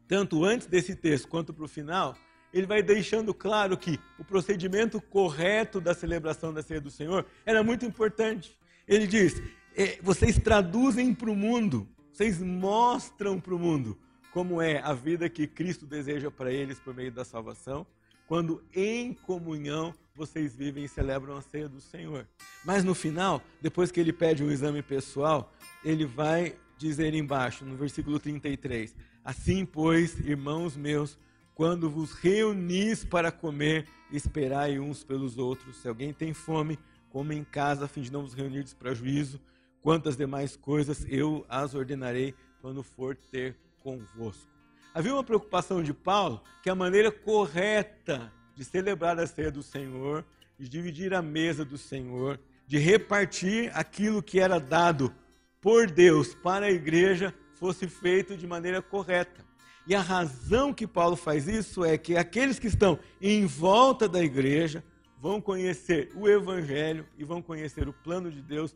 tanto 0.07 0.45
antes 0.45 0.67
desse 0.67 0.95
texto 0.95 1.27
quanto 1.27 1.51
para 1.51 1.65
o 1.65 1.67
final, 1.67 2.15
ele 2.53 2.67
vai 2.67 2.83
deixando 2.83 3.33
claro 3.33 3.75
que 3.75 3.99
o 4.19 4.23
procedimento 4.23 5.01
correto 5.01 5.81
da 5.81 5.95
celebração 5.95 6.53
da 6.53 6.61
ceia 6.61 6.79
do 6.79 6.91
Senhor 6.91 7.25
era 7.47 7.63
muito 7.63 7.87
importante. 7.87 8.55
Ele 8.87 9.07
diz: 9.07 9.41
é, 9.75 9.97
vocês 9.99 10.37
traduzem 10.37 11.11
para 11.15 11.31
o 11.31 11.35
mundo, 11.35 11.89
vocês 12.13 12.39
mostram 12.39 13.39
para 13.39 13.55
o 13.55 13.57
mundo 13.57 13.97
como 14.31 14.61
é 14.61 14.79
a 14.79 14.93
vida 14.93 15.27
que 15.27 15.47
Cristo 15.47 15.87
deseja 15.87 16.29
para 16.29 16.51
eles 16.53 16.79
por 16.79 16.93
meio 16.93 17.11
da 17.11 17.25
salvação, 17.25 17.87
quando 18.29 18.63
em 18.75 19.11
comunhão 19.11 19.91
vocês 20.13 20.55
vivem 20.55 20.83
e 20.83 20.87
celebram 20.87 21.35
a 21.35 21.41
ceia 21.41 21.67
do 21.67 21.81
Senhor. 21.81 22.27
Mas 22.63 22.83
no 22.83 22.93
final, 22.93 23.41
depois 23.59 23.91
que 23.91 23.99
ele 23.99 24.13
pede 24.13 24.43
um 24.43 24.51
exame 24.51 24.83
pessoal, 24.83 25.51
ele 25.83 26.05
vai 26.05 26.55
dizer 26.77 27.15
embaixo, 27.15 27.65
no 27.65 27.75
versículo 27.75 28.19
33: 28.19 28.95
Assim, 29.25 29.65
pois, 29.65 30.19
irmãos 30.19 30.77
meus, 30.77 31.17
quando 31.55 31.89
vos 31.89 32.13
reunis 32.13 33.03
para 33.03 33.31
comer, 33.31 33.87
esperai 34.11 34.77
uns 34.77 35.03
pelos 35.03 35.39
outros. 35.39 35.77
Se 35.77 35.87
alguém 35.87 36.13
tem 36.13 36.31
fome, 36.31 36.77
come 37.09 37.35
em 37.35 37.43
casa, 37.43 37.85
a 37.85 37.87
fim 37.87 38.01
de 38.01 38.11
não 38.11 38.21
vos 38.21 38.35
reunir 38.35 38.63
para 38.77 38.93
juízo. 38.93 39.41
Quantas 39.81 40.15
demais 40.15 40.55
coisas 40.55 41.03
eu 41.09 41.43
as 41.49 41.73
ordenarei 41.73 42.35
quando 42.61 42.83
for 42.83 43.15
ter 43.15 43.57
convosco. 43.81 44.58
Havia 44.99 45.13
uma 45.13 45.23
preocupação 45.23 45.81
de 45.81 45.93
Paulo 45.93 46.41
que 46.61 46.69
a 46.69 46.75
maneira 46.75 47.09
correta 47.09 48.29
de 48.53 48.65
celebrar 48.65 49.17
a 49.17 49.25
ceia 49.25 49.49
do 49.49 49.63
Senhor, 49.63 50.25
de 50.59 50.67
dividir 50.67 51.13
a 51.13 51.21
mesa 51.21 51.63
do 51.63 51.77
Senhor, 51.77 52.37
de 52.67 52.77
repartir 52.77 53.71
aquilo 53.73 54.21
que 54.21 54.41
era 54.41 54.59
dado 54.59 55.15
por 55.61 55.89
Deus 55.89 56.35
para 56.35 56.65
a 56.65 56.69
igreja 56.69 57.33
fosse 57.53 57.87
feito 57.87 58.35
de 58.35 58.45
maneira 58.45 58.81
correta. 58.81 59.45
E 59.87 59.95
a 59.95 60.01
razão 60.01 60.73
que 60.73 60.85
Paulo 60.85 61.15
faz 61.15 61.47
isso 61.47 61.85
é 61.85 61.97
que 61.97 62.17
aqueles 62.17 62.59
que 62.59 62.67
estão 62.67 62.99
em 63.21 63.45
volta 63.45 64.05
da 64.05 64.21
igreja 64.21 64.83
vão 65.17 65.39
conhecer 65.39 66.11
o 66.13 66.27
evangelho 66.27 67.07
e 67.17 67.23
vão 67.23 67.41
conhecer 67.41 67.87
o 67.87 67.93
plano 67.93 68.29
de 68.29 68.41
Deus 68.41 68.75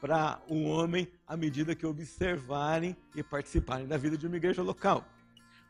para 0.00 0.40
o 0.48 0.62
homem 0.62 1.06
à 1.26 1.36
medida 1.36 1.74
que 1.74 1.84
observarem 1.84 2.96
e 3.14 3.22
participarem 3.22 3.86
da 3.86 3.98
vida 3.98 4.16
de 4.16 4.26
uma 4.26 4.38
igreja 4.38 4.62
local. 4.62 5.06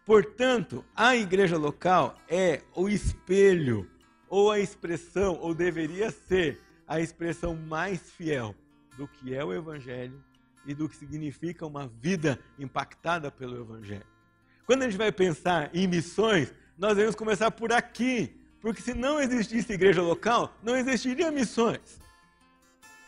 Portanto, 0.04 0.84
a 0.94 1.14
igreja 1.16 1.56
local 1.56 2.18
é 2.28 2.62
o 2.74 2.88
espelho 2.88 3.88
ou 4.28 4.50
a 4.50 4.58
expressão, 4.58 5.38
ou 5.40 5.54
deveria 5.54 6.10
ser 6.10 6.60
a 6.88 7.00
expressão 7.00 7.54
mais 7.54 8.10
fiel 8.10 8.54
do 8.96 9.06
que 9.06 9.34
é 9.34 9.44
o 9.44 9.52
evangelho 9.52 10.22
e 10.66 10.74
do 10.74 10.88
que 10.88 10.96
significa 10.96 11.66
uma 11.66 11.86
vida 11.86 12.38
impactada 12.58 13.30
pelo 13.30 13.60
Evangelho. 13.60 14.06
Quando 14.66 14.82
a 14.82 14.84
gente 14.86 14.98
vai 14.98 15.10
pensar 15.10 15.74
em 15.74 15.86
missões, 15.86 16.54
nós 16.78 16.94
devemos 16.94 17.16
começar 17.16 17.50
por 17.50 17.72
aqui, 17.72 18.40
porque 18.60 18.80
se 18.80 18.94
não 18.94 19.20
existisse 19.20 19.72
igreja 19.72 20.02
local, 20.02 20.56
não 20.62 20.76
existiria 20.76 21.30
missões. 21.30 22.00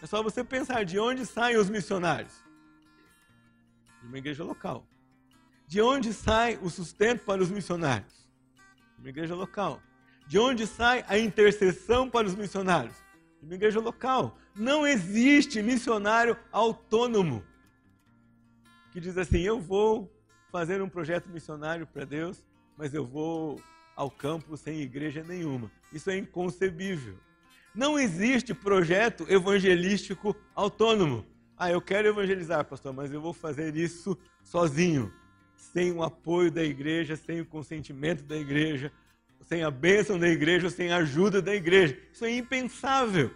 É 0.02 0.06
só 0.06 0.22
você 0.22 0.42
pensar 0.42 0.84
de 0.84 0.98
onde 0.98 1.24
saem 1.24 1.56
os 1.56 1.70
missionários? 1.70 2.34
De 4.02 4.08
uma 4.08 4.18
igreja 4.18 4.44
local. 4.44 4.84
De 5.66 5.80
onde 5.80 6.12
sai 6.12 6.58
o 6.62 6.70
sustento 6.70 7.24
para 7.24 7.42
os 7.42 7.50
missionários? 7.50 8.12
Uma 8.98 9.08
igreja 9.08 9.34
local. 9.34 9.80
De 10.26 10.38
onde 10.38 10.66
sai 10.66 11.04
a 11.08 11.18
intercessão 11.18 12.08
para 12.08 12.26
os 12.26 12.34
missionários? 12.34 12.94
Uma 13.42 13.54
igreja 13.54 13.80
local. 13.80 14.38
Não 14.54 14.86
existe 14.86 15.62
missionário 15.62 16.36
autônomo 16.50 17.44
que 18.94 19.00
diz 19.00 19.18
assim: 19.18 19.40
eu 19.40 19.60
vou 19.60 20.08
fazer 20.52 20.80
um 20.80 20.88
projeto 20.88 21.28
missionário 21.28 21.84
para 21.84 22.04
Deus, 22.04 22.44
mas 22.78 22.94
eu 22.94 23.04
vou 23.04 23.60
ao 23.96 24.08
campo 24.08 24.56
sem 24.56 24.80
igreja 24.80 25.24
nenhuma. 25.24 25.70
Isso 25.92 26.08
é 26.10 26.16
inconcebível. 26.16 27.16
Não 27.74 27.98
existe 27.98 28.54
projeto 28.54 29.26
evangelístico 29.28 30.36
autônomo. 30.54 31.26
Ah, 31.56 31.72
eu 31.72 31.82
quero 31.82 32.06
evangelizar, 32.06 32.64
pastor, 32.64 32.92
mas 32.92 33.12
eu 33.12 33.20
vou 33.20 33.32
fazer 33.32 33.74
isso 33.76 34.16
sozinho, 34.44 35.12
sem 35.72 35.92
o 35.92 36.02
apoio 36.02 36.50
da 36.50 36.62
igreja, 36.62 37.16
sem 37.16 37.40
o 37.40 37.46
consentimento 37.46 38.22
da 38.22 38.36
igreja, 38.36 38.92
sem 39.40 39.62
a 39.62 39.70
bênção 39.70 40.18
da 40.18 40.28
igreja, 40.28 40.70
sem 40.70 40.90
a 40.90 40.98
ajuda 40.98 41.40
da 41.40 41.54
igreja. 41.54 41.98
Isso 42.12 42.24
é 42.24 42.36
impensável. 42.36 43.30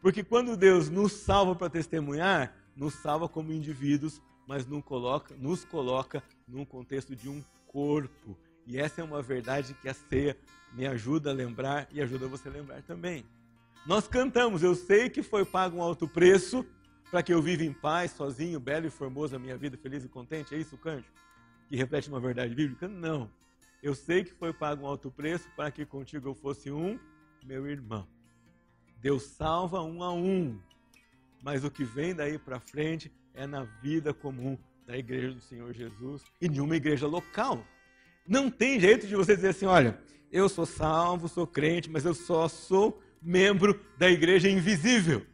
Porque 0.00 0.22
quando 0.22 0.56
Deus 0.56 0.90
nos 0.90 1.12
salva 1.12 1.54
para 1.54 1.70
testemunhar, 1.70 2.54
nos 2.76 2.94
salva 2.94 3.28
como 3.28 3.52
indivíduos, 3.52 4.20
mas 4.46 4.66
nos 4.66 4.84
coloca, 4.84 5.34
nos 5.36 5.64
coloca 5.64 6.22
num 6.46 6.64
contexto 6.64 7.14
de 7.16 7.28
um 7.28 7.42
corpo. 7.66 8.36
E 8.66 8.78
essa 8.78 9.00
é 9.00 9.04
uma 9.04 9.22
verdade 9.22 9.74
que 9.74 9.88
a 9.88 9.94
ceia 9.94 10.36
me 10.72 10.86
ajuda 10.86 11.30
a 11.30 11.32
lembrar 11.32 11.88
e 11.92 12.02
ajuda 12.02 12.26
você 12.26 12.48
a 12.48 12.52
lembrar 12.52 12.82
também. 12.82 13.24
Nós 13.86 14.08
cantamos, 14.08 14.62
eu 14.62 14.74
sei 14.74 15.08
que 15.08 15.22
foi 15.22 15.44
pago 15.44 15.76
um 15.76 15.82
alto 15.82 16.08
preço 16.08 16.66
para 17.10 17.22
que 17.22 17.32
eu 17.32 17.40
viva 17.40 17.62
em 17.62 17.72
paz, 17.72 18.12
sozinho, 18.12 18.58
belo 18.58 18.86
e 18.86 18.90
formoso 18.90 19.36
a 19.36 19.38
minha 19.38 19.56
vida, 19.56 19.76
feliz 19.76 20.04
e 20.04 20.08
contente. 20.08 20.54
É 20.54 20.58
isso 20.58 20.76
o? 20.76 21.04
Que 21.74 21.78
reflete 21.78 22.08
uma 22.08 22.20
verdade 22.20 22.54
bíblica? 22.54 22.86
Não. 22.86 23.28
Eu 23.82 23.96
sei 23.96 24.22
que 24.22 24.32
foi 24.32 24.52
pago 24.52 24.84
um 24.84 24.86
alto 24.86 25.10
preço 25.10 25.50
para 25.56 25.72
que 25.72 25.84
contigo 25.84 26.28
eu 26.28 26.34
fosse 26.36 26.70
um 26.70 27.00
meu 27.44 27.66
irmão. 27.66 28.06
Deus 29.00 29.24
salva 29.24 29.82
um 29.82 30.00
a 30.00 30.12
um, 30.14 30.56
mas 31.42 31.64
o 31.64 31.70
que 31.72 31.82
vem 31.82 32.14
daí 32.14 32.38
para 32.38 32.60
frente 32.60 33.10
é 33.34 33.44
na 33.44 33.64
vida 33.64 34.14
comum 34.14 34.56
da 34.86 34.96
igreja 34.96 35.34
do 35.34 35.40
Senhor 35.40 35.72
Jesus 35.72 36.22
e 36.40 36.48
de 36.48 36.60
uma 36.60 36.76
igreja 36.76 37.08
local. 37.08 37.66
Não 38.24 38.48
tem 38.48 38.78
jeito 38.78 39.08
de 39.08 39.16
você 39.16 39.34
dizer 39.34 39.48
assim: 39.48 39.66
olha, 39.66 39.98
eu 40.30 40.48
sou 40.48 40.66
salvo, 40.66 41.28
sou 41.28 41.44
crente, 41.44 41.90
mas 41.90 42.04
eu 42.04 42.14
só 42.14 42.46
sou 42.46 43.02
membro 43.20 43.84
da 43.98 44.08
igreja 44.08 44.48
invisível. 44.48 45.26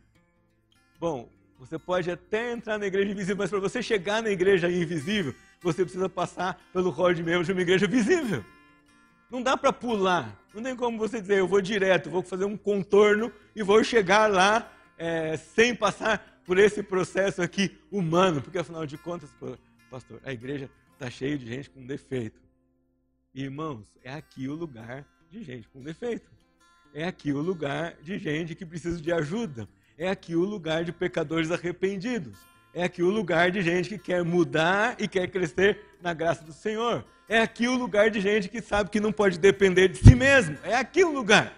Bom, 0.98 1.30
você 1.58 1.78
pode 1.78 2.10
até 2.10 2.50
entrar 2.50 2.78
na 2.78 2.86
igreja 2.86 3.10
invisível, 3.10 3.36
mas 3.36 3.50
para 3.50 3.60
você 3.60 3.82
chegar 3.82 4.22
na 4.22 4.30
igreja 4.30 4.70
invisível, 4.70 5.34
você 5.60 5.82
precisa 5.82 6.08
passar 6.08 6.60
pelo 6.72 6.90
rol 6.90 7.12
de 7.12 7.22
membros 7.22 7.46
de 7.46 7.52
uma 7.52 7.62
igreja 7.62 7.86
visível. 7.86 8.44
Não 9.30 9.42
dá 9.42 9.56
para 9.56 9.72
pular. 9.72 10.36
Não 10.52 10.62
tem 10.62 10.74
como 10.74 10.98
você 10.98 11.20
dizer, 11.20 11.38
eu 11.38 11.46
vou 11.46 11.60
direto, 11.60 12.10
vou 12.10 12.22
fazer 12.22 12.44
um 12.44 12.56
contorno 12.56 13.32
e 13.54 13.62
vou 13.62 13.84
chegar 13.84 14.26
lá 14.26 14.72
é, 14.98 15.36
sem 15.36 15.74
passar 15.74 16.42
por 16.44 16.58
esse 16.58 16.82
processo 16.82 17.40
aqui 17.40 17.78
humano. 17.92 18.42
Porque 18.42 18.58
afinal 18.58 18.84
de 18.86 18.98
contas, 18.98 19.30
pastor, 19.88 20.20
a 20.24 20.32
igreja 20.32 20.68
está 20.92 21.08
cheia 21.08 21.38
de 21.38 21.46
gente 21.46 21.70
com 21.70 21.86
defeito. 21.86 22.40
Irmãos, 23.32 23.86
é 24.02 24.12
aqui 24.12 24.48
o 24.48 24.54
lugar 24.54 25.06
de 25.30 25.44
gente 25.44 25.68
com 25.68 25.80
defeito. 25.80 26.28
É 26.92 27.04
aqui 27.04 27.32
o 27.32 27.40
lugar 27.40 27.94
de 28.02 28.18
gente 28.18 28.56
que 28.56 28.66
precisa 28.66 29.00
de 29.00 29.12
ajuda. 29.12 29.68
É 29.96 30.08
aqui 30.08 30.34
o 30.34 30.44
lugar 30.44 30.84
de 30.84 30.92
pecadores 30.92 31.52
arrependidos. 31.52 32.36
É 32.72 32.84
aqui 32.84 33.02
o 33.02 33.10
lugar 33.10 33.50
de 33.50 33.62
gente 33.62 33.88
que 33.88 33.98
quer 33.98 34.24
mudar 34.24 34.96
e 34.98 35.08
quer 35.08 35.28
crescer 35.28 35.84
na 36.00 36.14
graça 36.14 36.44
do 36.44 36.52
Senhor. 36.52 37.04
É 37.28 37.40
aqui 37.40 37.66
o 37.66 37.74
lugar 37.74 38.10
de 38.10 38.20
gente 38.20 38.48
que 38.48 38.60
sabe 38.60 38.90
que 38.90 39.00
não 39.00 39.12
pode 39.12 39.38
depender 39.38 39.88
de 39.88 39.98
si 39.98 40.14
mesmo. 40.14 40.56
É 40.62 40.76
aqui 40.76 41.04
o 41.04 41.12
lugar. 41.12 41.52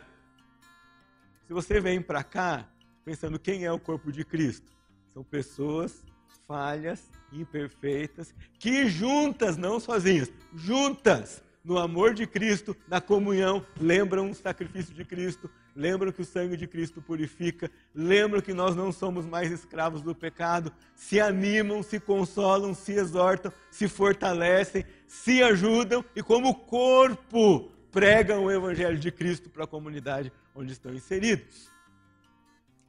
Se 1.47 1.53
você 1.53 1.81
vem 1.81 2.01
para 2.01 2.23
cá 2.23 2.67
pensando 3.05 3.39
quem 3.39 3.65
é 3.65 3.73
o 3.73 3.79
corpo 3.79 4.11
de 4.11 4.25
Cristo, 4.25 4.73
são 5.13 5.23
pessoas 5.23 6.03
falhas, 6.47 7.11
imperfeitas, 7.33 8.35
que 8.59 8.87
juntas, 8.87 9.57
não 9.57 9.79
sozinhas, 9.81 10.33
juntas, 10.55 11.43
no 11.65 11.79
amor 11.79 12.13
de 12.15 12.27
Cristo, 12.27 12.77
na 12.89 13.01
comunhão, 13.01 13.65
lembram 13.81 14.31
o 14.31 14.35
sacrifício 14.35 14.93
de 14.95 15.05
Cristo, 15.05 15.51
lembram 15.75 16.13
que 16.13 16.23
o 16.23 16.25
sangue 16.25 16.57
de 16.57 16.67
Cristo 16.67 17.01
purifica, 17.01 17.71
lembram 17.95 18.41
que 18.41 18.53
nós 18.53 18.77
não 18.77 18.93
somos 18.93 19.25
mais 19.25 19.51
escravos 19.51 20.03
do 20.03 20.15
pecado, 20.15 20.73
se 20.95 21.21
animam, 21.21 21.83
se 21.83 21.99
consolam, 21.99 22.75
se 22.75 22.93
exortam, 22.93 23.53
se 23.71 23.89
fortalecem, 23.89 24.85
se 25.07 25.43
ajudam 25.43 26.05
e, 26.15 26.23
como 26.23 26.55
corpo, 26.55 27.71
pregam 27.91 28.45
o 28.45 28.51
Evangelho 28.51 28.99
de 28.99 29.11
Cristo 29.11 29.51
para 29.51 29.65
a 29.65 29.67
comunidade 29.67 30.33
onde 30.55 30.73
estão 30.73 30.93
inseridos. 30.93 31.71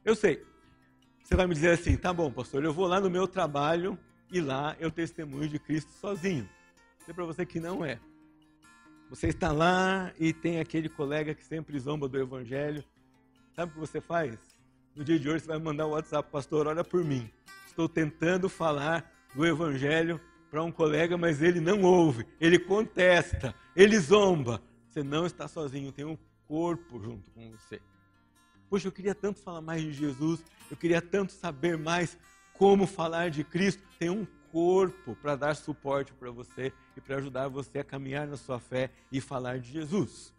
Eu 0.04 0.14
sei, 0.14 0.44
você 1.22 1.34
vai 1.34 1.46
me 1.46 1.54
dizer 1.54 1.70
assim, 1.70 1.96
tá 1.96 2.12
bom, 2.12 2.30
pastor, 2.30 2.64
eu 2.64 2.72
vou 2.72 2.86
lá 2.86 3.00
no 3.00 3.10
meu 3.10 3.26
trabalho 3.26 3.98
e 4.30 4.40
lá 4.40 4.76
eu 4.78 4.90
testemunho 4.90 5.48
de 5.48 5.58
Cristo 5.58 5.90
sozinho. 5.92 6.48
Vou 7.06 7.14
para 7.14 7.24
você 7.24 7.46
que 7.46 7.60
não 7.60 7.84
é. 7.84 7.98
Você 9.14 9.28
está 9.28 9.52
lá 9.52 10.12
e 10.18 10.32
tem 10.32 10.58
aquele 10.58 10.88
colega 10.88 11.36
que 11.36 11.44
sempre 11.44 11.78
zomba 11.78 12.08
do 12.08 12.18
evangelho. 12.18 12.82
Sabe 13.54 13.70
o 13.70 13.74
que 13.74 13.80
você 13.80 14.00
faz? 14.00 14.36
No 14.92 15.04
dia 15.04 15.20
de 15.20 15.28
hoje 15.28 15.44
você 15.44 15.46
vai 15.46 15.58
mandar 15.60 15.86
um 15.86 15.90
WhatsApp, 15.90 16.28
pastor, 16.32 16.66
olha 16.66 16.82
por 16.82 17.04
mim. 17.04 17.30
Estou 17.64 17.88
tentando 17.88 18.48
falar 18.48 19.08
do 19.32 19.46
evangelho 19.46 20.20
para 20.50 20.64
um 20.64 20.72
colega, 20.72 21.16
mas 21.16 21.40
ele 21.40 21.60
não 21.60 21.82
ouve, 21.82 22.26
ele 22.40 22.58
contesta, 22.58 23.54
ele 23.76 24.00
zomba. 24.00 24.60
Você 24.90 25.04
não 25.04 25.26
está 25.26 25.46
sozinho, 25.46 25.92
tem 25.92 26.04
um 26.04 26.18
corpo 26.48 27.00
junto 27.00 27.30
com 27.30 27.52
você. 27.52 27.80
Poxa, 28.68 28.88
eu 28.88 28.92
queria 28.92 29.14
tanto 29.14 29.38
falar 29.38 29.60
mais 29.60 29.80
de 29.80 29.92
Jesus, 29.92 30.44
eu 30.68 30.76
queria 30.76 31.00
tanto 31.00 31.30
saber 31.30 31.78
mais 31.78 32.18
como 32.54 32.84
falar 32.84 33.30
de 33.30 33.44
Cristo. 33.44 33.80
Tem 33.96 34.10
um 34.10 34.26
corpo 34.54 35.16
para 35.16 35.34
dar 35.34 35.56
suporte 35.56 36.12
para 36.12 36.30
você 36.30 36.72
e 36.96 37.00
para 37.00 37.16
ajudar 37.16 37.48
você 37.48 37.80
a 37.80 37.84
caminhar 37.84 38.24
na 38.28 38.36
sua 38.36 38.60
fé 38.60 38.88
e 39.10 39.20
falar 39.20 39.58
de 39.58 39.72
Jesus. 39.72 40.32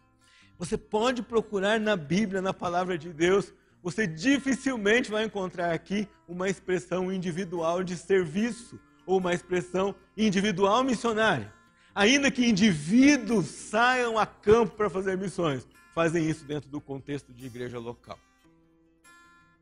Você 0.58 0.78
pode 0.78 1.22
procurar 1.22 1.78
na 1.78 1.96
Bíblia, 1.96 2.40
na 2.40 2.54
palavra 2.54 2.96
de 2.96 3.12
Deus, 3.12 3.52
você 3.82 4.06
dificilmente 4.06 5.10
vai 5.10 5.24
encontrar 5.24 5.70
aqui 5.70 6.08
uma 6.26 6.48
expressão 6.48 7.12
individual 7.12 7.84
de 7.84 7.94
serviço 7.94 8.80
ou 9.04 9.18
uma 9.18 9.34
expressão 9.34 9.94
individual 10.16 10.82
missionária. 10.82 11.52
Ainda 11.94 12.30
que 12.30 12.46
indivíduos 12.46 13.44
saiam 13.44 14.18
a 14.18 14.24
campo 14.24 14.76
para 14.76 14.88
fazer 14.88 15.18
missões, 15.18 15.68
fazem 15.94 16.26
isso 16.26 16.46
dentro 16.46 16.70
do 16.70 16.80
contexto 16.80 17.34
de 17.34 17.44
igreja 17.44 17.78
local. 17.78 18.18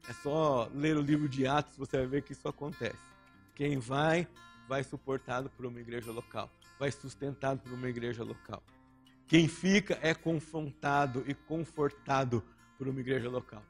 É 0.08 0.12
só 0.12 0.70
ler 0.72 0.96
o 0.96 1.02
livro 1.02 1.28
de 1.28 1.44
Atos, 1.44 1.76
você 1.76 1.96
vai 1.96 2.06
ver 2.06 2.22
que 2.22 2.32
isso 2.32 2.46
acontece. 2.46 3.13
Quem 3.54 3.78
vai, 3.78 4.26
vai 4.68 4.82
suportado 4.82 5.48
por 5.50 5.66
uma 5.66 5.80
igreja 5.80 6.10
local, 6.10 6.50
vai 6.78 6.90
sustentado 6.90 7.60
por 7.60 7.72
uma 7.72 7.88
igreja 7.88 8.24
local. 8.24 8.62
Quem 9.28 9.48
fica 9.48 9.98
é 10.02 10.12
confrontado 10.12 11.24
e 11.26 11.34
confortado 11.34 12.42
por 12.76 12.88
uma 12.88 13.00
igreja 13.00 13.30
local. 13.30 13.62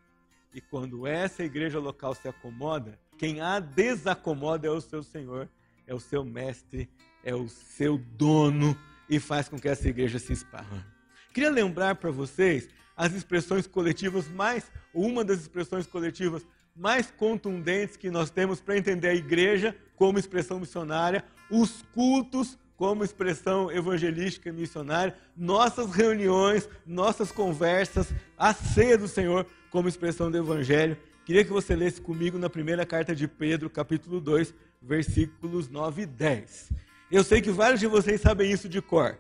E 0.55 0.61
quando 0.61 1.07
essa 1.07 1.45
igreja 1.45 1.79
local 1.79 2.15
se 2.15 2.29
acomoda, 2.29 2.99
quem 3.19 3.41
a 3.41 3.61
desacomoda 3.61 4.67
é 4.67 4.71
o 4.71 4.81
seu 4.81 5.03
Senhor, 5.03 5.49
é 5.87 5.95
o 5.95 6.01
seu 6.01 6.25
mestre, 6.25 6.89
é 7.23 7.35
o 7.35 7.49
seu 7.49 7.99
dono 7.99 8.79
e 9.09 9.21
faz 9.21 9.49
com 9.49 9.59
que 9.59 9.69
essa 9.69 9.89
igreja 9.89 10.19
se 10.19 10.33
esparra. 10.33 10.87
Queria 11.33 11.51
lembrar 11.51 11.97
para 11.97 12.11
vocês 12.11 12.69
as 12.97 13.13
expressões 13.13 13.67
coletivas 13.67 14.29
mais, 14.29 14.71
uma 14.95 15.25
das 15.25 15.41
expressões 15.41 15.87
coletivas 15.87 16.47
mais 16.75 17.11
contundentes 17.11 17.97
que 17.97 18.11
nós 18.11 18.31
temos 18.31 18.61
para 18.61 18.77
entender 18.77 19.09
a 19.09 19.15
igreja 19.15 19.77
como 19.97 20.19
expressão 20.19 20.59
missionária, 20.59 21.25
os 21.51 21.83
cultos 21.95 22.59
como 22.77 23.05
expressão 23.05 23.71
evangelística 23.71 24.49
e 24.49 24.53
missionária, 24.53 25.17
nossas 25.37 25.93
reuniões, 25.93 26.69
nossas 26.85 27.31
conversas, 27.31 28.13
a 28.37 28.53
ceia 28.53 28.99
do 28.99 29.07
Senhor 29.07 29.47
como 29.71 29.89
expressão 29.89 30.31
do 30.31 30.37
evangelho. 30.37 30.97
Queria 31.25 31.45
que 31.45 31.53
você 31.53 31.77
lesse 31.77 32.01
comigo 32.01 32.37
na 32.37 32.51
primeira 32.51 32.85
carta 32.85 33.15
de 33.15 33.29
Pedro, 33.29 33.71
capítulo 33.71 34.21
2, 34.21 34.53
versículos 34.83 35.69
9 35.69 36.03
e 36.03 36.07
10. 36.07 36.71
Eu 37.11 37.23
sei 37.23 37.41
que 37.41 37.51
vários 37.51 37.81
de 37.81 37.87
vocês 37.87 38.21
sabem 38.21 38.51
isso 38.51 38.69
de 38.69 38.83
cor. 38.83 39.17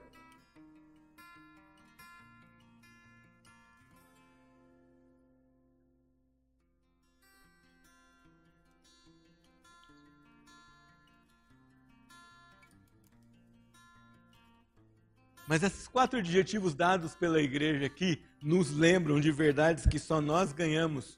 Mas 15.54 15.62
esses 15.62 15.86
quatro 15.86 16.18
adjetivos 16.18 16.74
dados 16.74 17.14
pela 17.14 17.40
igreja 17.40 17.86
aqui 17.86 18.20
nos 18.42 18.72
lembram 18.72 19.20
de 19.20 19.30
verdades 19.30 19.86
que 19.86 20.00
só 20.00 20.20
nós 20.20 20.52
ganhamos 20.52 21.16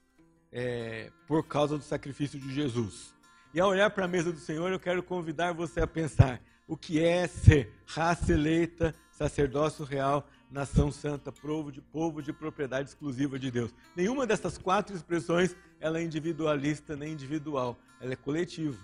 é, 0.53 1.11
por 1.27 1.43
causa 1.47 1.79
do 1.79 1.83
sacrifício 1.83 2.39
de 2.39 2.53
Jesus. 2.53 3.15
E 3.55 3.61
ao 3.61 3.71
olhar 3.71 3.89
para 3.89 4.05
a 4.05 4.09
mesa 4.09 4.31
do 4.31 4.39
Senhor, 4.39 4.71
eu 4.71 4.79
quero 4.79 5.03
convidar 5.03 5.55
você 5.55 5.81
a 5.81 5.87
pensar 5.87 6.39
o 6.69 6.77
que 6.77 7.03
é 7.03 7.27
ser 7.27 7.73
raça 7.87 8.31
eleita, 8.31 8.95
sacerdócio 9.11 9.87
real, 9.87 10.29
nação 10.51 10.93
santa, 10.93 11.33
povo 11.33 11.73
de, 11.73 11.81
povo 11.81 12.21
de 12.21 12.31
propriedade 12.31 12.91
exclusiva 12.91 13.39
de 13.39 13.51
Deus. 13.51 13.75
Nenhuma 13.97 14.27
dessas 14.27 14.59
quatro 14.59 14.95
expressões 14.95 15.57
ela 15.81 15.99
é 15.99 16.03
individualista 16.03 16.95
nem 16.95 17.15
individual. 17.15 17.79
Ela 18.03 18.13
é 18.13 18.17
coletiva, 18.17 18.77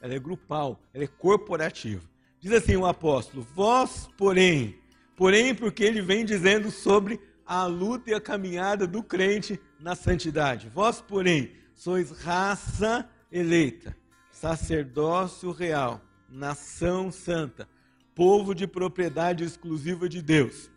ela 0.00 0.14
é 0.14 0.18
grupal, 0.20 0.80
ela 0.94 1.02
é 1.02 1.08
corporativa. 1.08 2.08
Diz 2.38 2.52
assim 2.52 2.76
o 2.76 2.86
apóstolo: 2.86 3.44
Vós, 3.52 4.08
porém, 4.16 4.80
porém, 5.22 5.54
porque 5.54 5.84
ele 5.84 6.02
vem 6.02 6.24
dizendo 6.24 6.68
sobre 6.68 7.20
a 7.46 7.64
luta 7.64 8.10
e 8.10 8.12
a 8.12 8.20
caminhada 8.20 8.88
do 8.88 9.04
crente 9.04 9.60
na 9.78 9.94
santidade. 9.94 10.68
Vós, 10.68 11.00
porém, 11.00 11.52
sois 11.76 12.10
raça 12.10 13.08
eleita, 13.30 13.96
sacerdócio 14.32 15.52
real, 15.52 16.02
nação 16.28 17.12
santa, 17.12 17.68
povo 18.16 18.52
de 18.52 18.66
propriedade 18.66 19.44
exclusiva 19.44 20.08
de 20.08 20.20
Deus. 20.20 20.68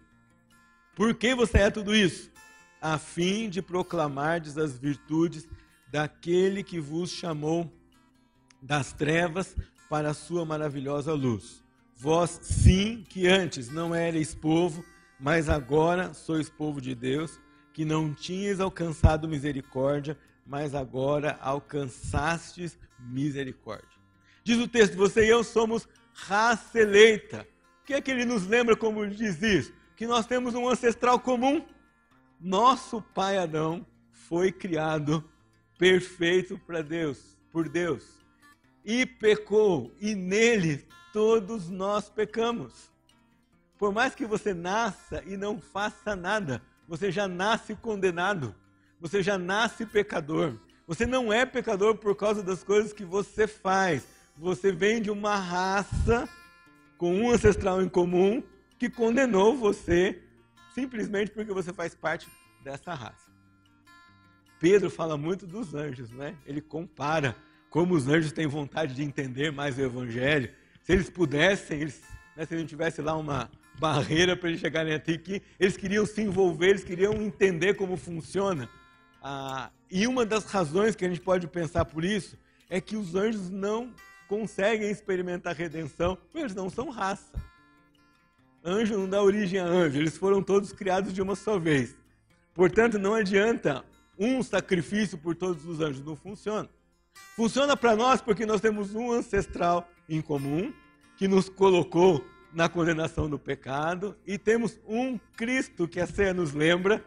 Por 0.96 1.16
que 1.16 1.34
você 1.34 1.58
é 1.58 1.72
tudo 1.72 1.96
isso? 1.96 2.32
A 2.80 3.00
fim 3.00 3.50
de 3.50 3.64
proclamardes 3.64 4.60
as 4.60 4.78
virtudes 4.78 5.48
daquele 5.92 6.62
que 6.62 6.80
vos 6.80 7.10
chamou 7.10 7.74
das 8.62 8.94
trevas 8.94 9.56
para 9.90 10.12
a 10.12 10.14
sua 10.14 10.46
maravilhosa 10.46 11.16
luz. 11.16 11.65
Vós, 11.96 12.40
sim, 12.44 13.06
que 13.08 13.26
antes 13.26 13.70
não 13.70 13.96
erais 13.96 14.36
povo, 14.36 14.84
mas 15.20 15.48
agora 15.48 16.14
sois 16.14 16.50
povo 16.50 16.82
de 16.82 16.94
Deus, 16.94 17.40
que 17.74 17.86
não 17.86 18.14
tinhas 18.14 18.60
alcançado 18.60 19.28
misericórdia, 19.28 20.18
mas 20.46 20.76
agora 20.76 21.38
alcançastes 21.42 22.78
misericórdia. 23.00 23.98
Diz 24.44 24.58
o 24.58 24.68
texto: 24.68 24.96
você 24.96 25.26
e 25.26 25.30
eu 25.30 25.44
somos 25.44 25.88
raça 26.14 26.80
eleita. 26.80 27.48
O 27.82 27.86
que 27.86 27.94
é 27.94 28.02
que 28.02 28.12
ele 28.12 28.26
nos 28.26 28.46
lembra 28.46 28.76
como 28.76 29.08
diz 29.08 29.42
isso? 29.42 29.74
Que 29.96 30.06
nós 30.06 30.26
temos 30.26 30.54
um 30.54 30.68
ancestral 30.68 31.20
comum. 31.20 31.66
Nosso 32.40 33.02
pai 33.02 33.38
Adão 33.38 33.86
foi 34.12 34.52
criado 34.52 35.24
perfeito 35.78 36.58
para 36.60 36.82
Deus, 36.82 37.38
por 37.52 37.70
Deus, 37.70 38.25
e 38.86 39.06
pecou, 39.06 39.92
e 40.00 40.14
nele 40.14 40.86
todos 41.12 41.70
nós 41.70 42.08
pecamos. 42.08 42.92
Por 43.78 43.92
mais 43.92 44.14
que 44.14 44.26
você 44.26 44.54
nasça 44.54 45.24
e 45.26 45.36
não 45.36 45.60
faça 45.60 46.16
nada, 46.16 46.62
você 46.88 47.12
já 47.12 47.28
nasce 47.28 47.76
condenado. 47.76 48.56
Você 49.02 49.22
já 49.22 49.38
nasce 49.38 49.86
pecador. 49.86 50.58
Você 50.88 51.06
não 51.06 51.34
é 51.34 51.46
pecador 51.46 51.96
por 51.96 52.16
causa 52.16 52.44
das 52.44 52.64
coisas 52.64 52.94
que 52.94 53.04
você 53.04 53.48
faz. 53.48 54.08
Você 54.38 54.72
vem 54.72 55.02
de 55.02 55.10
uma 55.10 55.36
raça 55.36 56.30
com 56.98 57.14
um 57.14 57.32
ancestral 57.32 57.82
em 57.82 57.90
comum 57.90 58.44
que 58.78 58.90
condenou 58.90 59.58
você 59.58 60.22
simplesmente 60.74 61.32
porque 61.32 61.52
você 61.52 61.74
faz 61.74 61.96
parte 61.96 62.28
dessa 62.64 62.94
raça. 62.94 63.32
Pedro 64.60 64.90
fala 64.90 65.18
muito 65.18 65.46
dos 65.48 65.74
anjos, 65.74 66.12
né? 66.12 66.38
Ele 66.46 66.62
compara 66.62 67.36
como 67.76 67.94
os 67.94 68.08
anjos 68.08 68.32
têm 68.32 68.48
vontade 68.48 68.96
de 68.96 69.04
entender 69.04 69.52
mais 69.52 69.78
o 69.78 69.82
evangelho 69.82 70.50
se 70.82 70.94
eles 70.94 71.10
pudessem, 71.10 71.82
eles, 71.82 72.02
né, 72.34 72.46
se 72.46 72.56
a 72.56 72.58
gente 72.58 72.70
tivesse 72.70 73.02
lá 73.02 73.18
uma 73.18 73.52
barreira 73.78 74.38
para 74.38 74.48
eles 74.48 74.62
chegarem 74.62 74.94
até 74.94 75.12
aqui, 75.12 75.42
eles 75.60 75.76
queriam 75.76 76.06
se 76.06 76.22
envolver, 76.22 76.70
eles 76.70 76.86
queriam 76.86 77.12
entender 77.16 77.74
como 77.74 77.98
funciona. 77.98 78.70
Ah, 79.22 79.72
e 79.92 80.08
uma 80.08 80.26
das 80.26 80.46
razões 80.46 80.96
que 80.96 81.04
a 81.04 81.10
gente 81.10 81.20
pode 81.20 81.48
pensar 81.48 81.84
por 81.84 82.06
isso 82.06 82.38
é 82.70 82.80
que 82.80 82.96
os 82.96 83.14
anjos 83.14 83.50
não 83.50 83.94
conseguem 84.30 84.90
experimentar 84.90 85.54
redenção, 85.54 86.16
porque 86.16 86.38
eles 86.38 86.56
não 86.56 86.70
são 86.70 86.90
raça. 86.90 87.34
Anjo 88.64 88.98
não 88.98 89.10
dá 89.10 89.22
origem 89.22 89.60
a 89.60 89.66
anjo, 89.66 90.00
eles 90.00 90.16
foram 90.16 90.42
todos 90.42 90.72
criados 90.72 91.12
de 91.14 91.22
uma 91.22 91.36
só 91.36 91.60
vez. 91.60 91.94
Portanto, 92.54 92.98
não 92.98 93.16
adianta 93.16 93.84
um 94.18 94.42
sacrifício 94.42 95.18
por 95.18 95.36
todos 95.36 95.66
os 95.66 95.82
anjos, 95.82 96.06
não 96.06 96.16
funciona. 96.16 96.70
Funciona 97.36 97.76
para 97.76 97.96
nós 97.96 98.22
porque 98.22 98.46
nós 98.46 98.62
temos 98.62 98.96
um 98.96 99.12
ancestral 99.12 99.90
em 100.08 100.22
comum 100.22 100.74
que 101.18 101.28
nos 101.28 101.50
colocou 101.50 102.26
na 102.54 102.70
condenação 102.70 103.30
do 103.30 103.38
pecado 103.38 104.16
e 104.26 104.38
temos 104.38 104.80
um 104.88 105.18
Cristo 105.36 105.88
que 105.88 106.00
a 106.00 106.08
ceia 106.08 106.34
nos 106.34 106.54
lembra, 106.54 107.04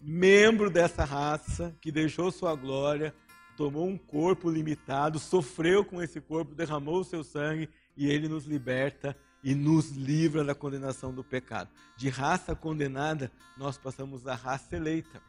membro 0.00 0.68
dessa 0.68 1.04
raça, 1.04 1.74
que 1.80 1.92
deixou 1.92 2.32
sua 2.32 2.54
glória, 2.56 3.14
tomou 3.56 3.86
um 3.86 3.96
corpo 3.96 4.50
limitado, 4.50 5.18
sofreu 5.18 5.84
com 5.84 6.02
esse 6.02 6.20
corpo, 6.20 6.54
derramou 6.54 7.00
o 7.00 7.04
seu 7.04 7.22
sangue 7.22 7.68
e 7.96 8.10
ele 8.10 8.28
nos 8.28 8.46
liberta 8.46 9.16
e 9.42 9.54
nos 9.54 9.90
livra 9.90 10.42
da 10.42 10.54
condenação 10.54 11.12
do 11.14 11.22
pecado. 11.22 11.70
De 11.96 12.08
raça 12.08 12.56
condenada, 12.56 13.30
nós 13.56 13.78
passamos 13.78 14.26
a 14.26 14.34
raça 14.34 14.74
eleita. 14.74 15.22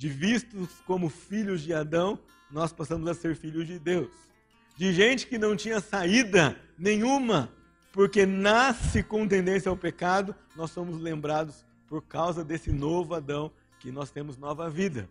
De 0.00 0.08
vistos 0.08 0.70
como 0.86 1.10
filhos 1.10 1.60
de 1.60 1.74
Adão, 1.74 2.18
nós 2.50 2.72
passamos 2.72 3.06
a 3.06 3.12
ser 3.12 3.36
filhos 3.36 3.66
de 3.66 3.78
Deus. 3.78 4.08
De 4.74 4.94
gente 4.94 5.26
que 5.26 5.36
não 5.36 5.54
tinha 5.54 5.78
saída 5.78 6.58
nenhuma, 6.78 7.52
porque 7.92 8.24
nasce 8.24 9.02
com 9.02 9.28
tendência 9.28 9.68
ao 9.68 9.76
pecado, 9.76 10.34
nós 10.56 10.70
somos 10.70 10.98
lembrados 10.98 11.66
por 11.86 12.00
causa 12.00 12.42
desse 12.42 12.72
novo 12.72 13.12
Adão 13.12 13.52
que 13.78 13.92
nós 13.92 14.10
temos 14.10 14.38
nova 14.38 14.70
vida. 14.70 15.06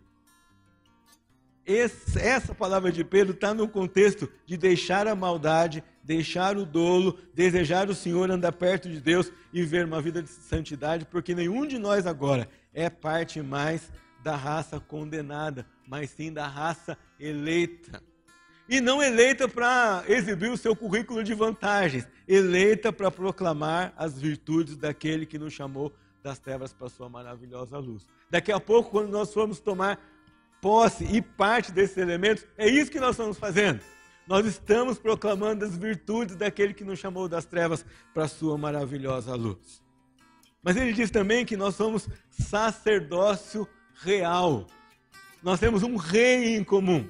Esse, 1.64 2.18
essa 2.18 2.52
palavra 2.52 2.90
de 2.90 3.04
Pedro 3.04 3.32
está 3.32 3.54
no 3.54 3.68
contexto 3.68 4.28
de 4.44 4.56
deixar 4.56 5.06
a 5.06 5.14
maldade, 5.14 5.84
deixar 6.02 6.56
o 6.56 6.66
dolo, 6.66 7.16
desejar 7.32 7.88
o 7.88 7.94
Senhor, 7.94 8.28
andar 8.28 8.50
perto 8.50 8.88
de 8.88 9.00
Deus 9.00 9.30
e 9.52 9.60
viver 9.60 9.84
uma 9.84 10.02
vida 10.02 10.20
de 10.20 10.30
santidade, 10.30 11.04
porque 11.04 11.32
nenhum 11.32 11.64
de 11.64 11.78
nós 11.78 12.08
agora 12.08 12.48
é 12.74 12.90
parte 12.90 13.40
mais 13.40 13.88
da 14.22 14.36
raça 14.36 14.78
condenada, 14.78 15.66
mas 15.86 16.10
sim 16.10 16.32
da 16.32 16.46
raça 16.46 16.96
eleita. 17.18 18.02
E 18.68 18.80
não 18.80 19.02
eleita 19.02 19.48
para 19.48 20.04
exibir 20.06 20.50
o 20.50 20.56
seu 20.56 20.76
currículo 20.76 21.24
de 21.24 21.34
vantagens, 21.34 22.06
eleita 22.28 22.92
para 22.92 23.10
proclamar 23.10 23.92
as 23.96 24.20
virtudes 24.20 24.76
daquele 24.76 25.26
que 25.26 25.38
nos 25.38 25.52
chamou 25.52 25.92
das 26.22 26.38
trevas 26.38 26.72
para 26.72 26.86
a 26.86 26.90
sua 26.90 27.08
maravilhosa 27.08 27.78
luz. 27.78 28.06
Daqui 28.30 28.52
a 28.52 28.60
pouco, 28.60 28.90
quando 28.90 29.10
nós 29.10 29.32
formos 29.32 29.58
tomar 29.58 29.98
posse 30.60 31.04
e 31.04 31.20
parte 31.20 31.72
desses 31.72 31.96
elementos, 31.96 32.46
é 32.56 32.68
isso 32.68 32.90
que 32.90 33.00
nós 33.00 33.12
estamos 33.12 33.38
fazendo. 33.38 33.80
Nós 34.26 34.46
estamos 34.46 34.98
proclamando 34.98 35.64
as 35.64 35.76
virtudes 35.76 36.36
daquele 36.36 36.72
que 36.72 36.84
nos 36.84 36.98
chamou 36.98 37.28
das 37.28 37.44
trevas 37.44 37.84
para 38.14 38.24
a 38.24 38.28
sua 38.28 38.56
maravilhosa 38.56 39.34
luz. 39.34 39.82
Mas 40.62 40.76
ele 40.76 40.92
diz 40.92 41.10
também 41.10 41.44
que 41.44 41.56
nós 41.56 41.74
somos 41.74 42.08
sacerdócio 42.28 43.66
real. 44.02 44.66
Nós 45.42 45.60
temos 45.60 45.82
um 45.82 45.96
rei 45.96 46.56
em 46.56 46.64
comum. 46.64 47.08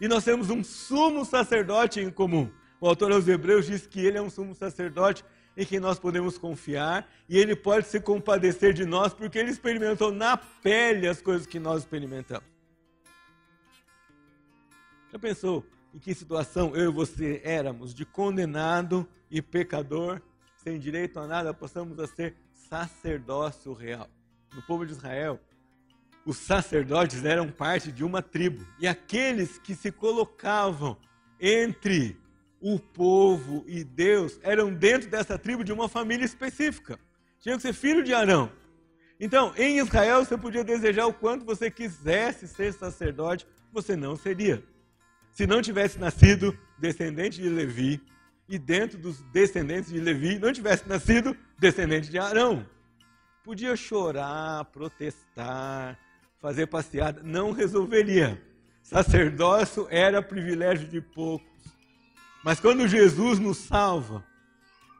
E 0.00 0.08
nós 0.08 0.24
temos 0.24 0.50
um 0.50 0.62
sumo 0.62 1.24
sacerdote 1.24 2.00
em 2.00 2.10
comum. 2.10 2.50
O 2.80 2.88
autor 2.88 3.12
aos 3.12 3.26
Hebreus 3.26 3.66
diz 3.66 3.86
que 3.86 4.04
ele 4.04 4.18
é 4.18 4.22
um 4.22 4.28
sumo 4.28 4.54
sacerdote 4.54 5.24
em 5.56 5.64
quem 5.64 5.80
nós 5.80 5.98
podemos 5.98 6.36
confiar 6.36 7.10
e 7.26 7.38
ele 7.38 7.56
pode 7.56 7.86
se 7.86 7.98
compadecer 7.98 8.74
de 8.74 8.84
nós 8.84 9.14
porque 9.14 9.38
ele 9.38 9.50
experimentou 9.50 10.12
na 10.12 10.36
pele 10.36 11.08
as 11.08 11.22
coisas 11.22 11.46
que 11.46 11.58
nós 11.58 11.80
experimentamos. 11.82 12.46
Já 15.10 15.18
pensou 15.18 15.64
em 15.94 15.98
que 15.98 16.14
situação 16.14 16.76
eu 16.76 16.90
e 16.90 16.92
você 16.92 17.40
éramos 17.42 17.94
de 17.94 18.04
condenado 18.04 19.08
e 19.30 19.40
pecador, 19.40 20.20
sem 20.62 20.78
direito 20.78 21.18
a 21.18 21.26
nada, 21.26 21.54
passamos 21.54 21.98
a 21.98 22.06
ser 22.06 22.36
sacerdócio 22.52 23.72
real? 23.72 24.08
No 24.54 24.60
povo 24.62 24.84
de 24.84 24.92
Israel, 24.92 25.40
os 26.26 26.36
sacerdotes 26.36 27.24
eram 27.24 27.48
parte 27.50 27.90
de 27.90 28.04
uma 28.04 28.20
tribo 28.20 28.66
e 28.78 28.86
aqueles 28.86 29.58
que 29.58 29.74
se 29.74 29.90
colocavam 29.90 30.98
entre 31.40 32.18
o 32.60 32.78
povo 32.78 33.64
e 33.66 33.82
Deus 33.82 34.38
eram 34.42 34.74
dentro 34.74 35.08
dessa 35.08 35.38
tribo 35.38 35.64
de 35.64 35.72
uma 35.72 35.88
família 35.88 36.24
específica. 36.24 36.98
Tinha 37.40 37.56
que 37.56 37.62
ser 37.62 37.72
filho 37.72 38.02
de 38.02 38.12
Arão. 38.12 38.52
Então, 39.18 39.54
em 39.56 39.78
Israel, 39.78 40.24
você 40.24 40.36
podia 40.36 40.64
desejar 40.64 41.06
o 41.06 41.14
quanto 41.14 41.44
você 41.44 41.70
quisesse 41.70 42.46
ser 42.46 42.74
sacerdote, 42.74 43.46
você 43.72 43.96
não 43.96 44.16
seria 44.16 44.62
se 45.36 45.46
não 45.46 45.60
tivesse 45.60 45.98
nascido 45.98 46.58
descendente 46.78 47.42
de 47.42 47.48
Levi, 47.50 48.02
e 48.48 48.58
dentro 48.58 48.96
dos 48.96 49.20
descendentes 49.24 49.92
de 49.92 50.00
Levi 50.00 50.38
não 50.38 50.50
tivesse 50.50 50.88
nascido 50.88 51.36
descendente 51.58 52.08
de 52.08 52.18
Arão. 52.18 52.66
Podia 53.44 53.76
chorar, 53.76 54.64
protestar, 54.66 55.98
fazer 56.40 56.66
passeada, 56.66 57.22
não 57.22 57.52
resolveria. 57.52 58.42
Sacerdócio 58.82 59.86
era 59.90 60.22
privilégio 60.22 60.86
de 60.86 61.00
poucos. 61.00 61.46
Mas 62.44 62.60
quando 62.60 62.86
Jesus 62.86 63.38
nos 63.38 63.56
salva, 63.58 64.24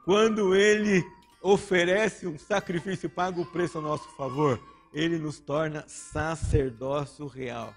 quando 0.03 0.55
ele 0.55 1.03
oferece 1.41 2.27
um 2.27 2.37
sacrifício 2.37 3.07
e 3.07 3.09
paga 3.09 3.39
o 3.39 3.45
preço 3.45 3.77
a 3.77 3.81
nosso 3.81 4.09
favor, 4.17 4.61
ele 4.93 5.17
nos 5.17 5.39
torna 5.39 5.85
sacerdócio 5.87 7.27
real. 7.27 7.67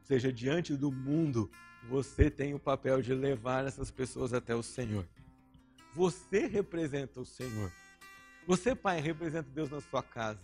Ou 0.00 0.04
seja, 0.04 0.32
diante 0.32 0.76
do 0.76 0.92
mundo, 0.92 1.50
você 1.88 2.30
tem 2.30 2.54
o 2.54 2.58
papel 2.58 3.00
de 3.02 3.14
levar 3.14 3.66
essas 3.66 3.90
pessoas 3.90 4.32
até 4.32 4.54
o 4.54 4.62
Senhor. 4.62 5.06
Você 5.94 6.46
representa 6.46 7.20
o 7.20 7.24
Senhor. 7.24 7.72
Você, 8.46 8.74
pai, 8.74 9.00
representa 9.00 9.48
Deus 9.50 9.70
na 9.70 9.80
sua 9.80 10.02
casa. 10.02 10.40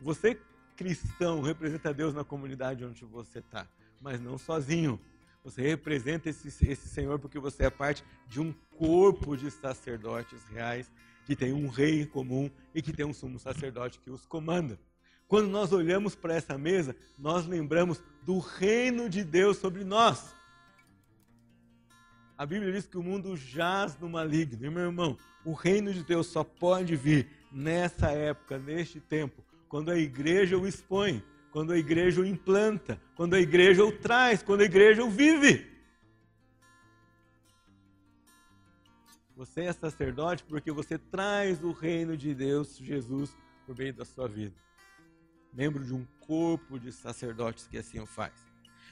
Você, 0.00 0.38
cristão, 0.80 1.42
representa 1.42 1.92
Deus 1.92 2.14
na 2.14 2.24
comunidade 2.24 2.86
onde 2.86 3.04
você 3.04 3.40
está. 3.40 3.68
Mas 4.00 4.18
não 4.18 4.38
sozinho. 4.38 4.98
Você 5.44 5.60
representa 5.60 6.30
esse, 6.30 6.48
esse 6.48 6.88
Senhor 6.88 7.18
porque 7.18 7.38
você 7.38 7.64
é 7.64 7.70
parte 7.70 8.02
de 8.26 8.40
um 8.40 8.50
corpo 8.78 9.36
de 9.36 9.50
sacerdotes 9.50 10.42
reais 10.48 10.90
que 11.26 11.36
tem 11.36 11.52
um 11.52 11.68
rei 11.68 12.00
em 12.00 12.06
comum 12.06 12.50
e 12.74 12.80
que 12.80 12.94
tem 12.94 13.04
um 13.04 13.12
sumo 13.12 13.38
sacerdote 13.38 13.98
que 13.98 14.10
os 14.10 14.24
comanda. 14.24 14.80
Quando 15.28 15.50
nós 15.50 15.70
olhamos 15.70 16.14
para 16.14 16.34
essa 16.34 16.56
mesa, 16.56 16.96
nós 17.18 17.46
lembramos 17.46 18.02
do 18.24 18.38
reino 18.38 19.06
de 19.06 19.22
Deus 19.22 19.58
sobre 19.58 19.84
nós. 19.84 20.34
A 22.38 22.46
Bíblia 22.46 22.72
diz 22.72 22.86
que 22.86 22.96
o 22.96 23.02
mundo 23.02 23.36
jaz 23.36 23.98
no 23.98 24.08
maligno. 24.08 24.64
E 24.64 24.70
meu 24.70 24.84
irmão, 24.84 25.18
o 25.44 25.52
reino 25.52 25.92
de 25.92 26.02
Deus 26.02 26.28
só 26.28 26.42
pode 26.42 26.96
vir 26.96 27.28
nessa 27.52 28.10
época, 28.12 28.58
neste 28.58 28.98
tempo, 28.98 29.44
quando 29.70 29.92
a 29.92 29.96
igreja 29.96 30.58
o 30.58 30.66
expõe, 30.66 31.22
quando 31.52 31.72
a 31.72 31.78
igreja 31.78 32.20
o 32.20 32.26
implanta, 32.26 33.00
quando 33.14 33.34
a 33.34 33.40
igreja 33.40 33.84
o 33.84 33.92
traz, 33.92 34.42
quando 34.42 34.62
a 34.62 34.64
igreja 34.64 35.04
o 35.04 35.08
vive. 35.08 35.64
Você 39.36 39.62
é 39.62 39.72
sacerdote 39.72 40.42
porque 40.42 40.72
você 40.72 40.98
traz 40.98 41.62
o 41.62 41.70
reino 41.70 42.16
de 42.16 42.34
Deus, 42.34 42.76
Jesus, 42.78 43.34
por 43.64 43.78
meio 43.78 43.94
da 43.94 44.04
sua 44.04 44.26
vida. 44.26 44.56
Membro 45.54 45.84
de 45.84 45.94
um 45.94 46.04
corpo 46.18 46.76
de 46.76 46.90
sacerdotes 46.90 47.68
que 47.68 47.78
assim 47.78 48.00
o 48.00 48.06
faz. 48.06 48.34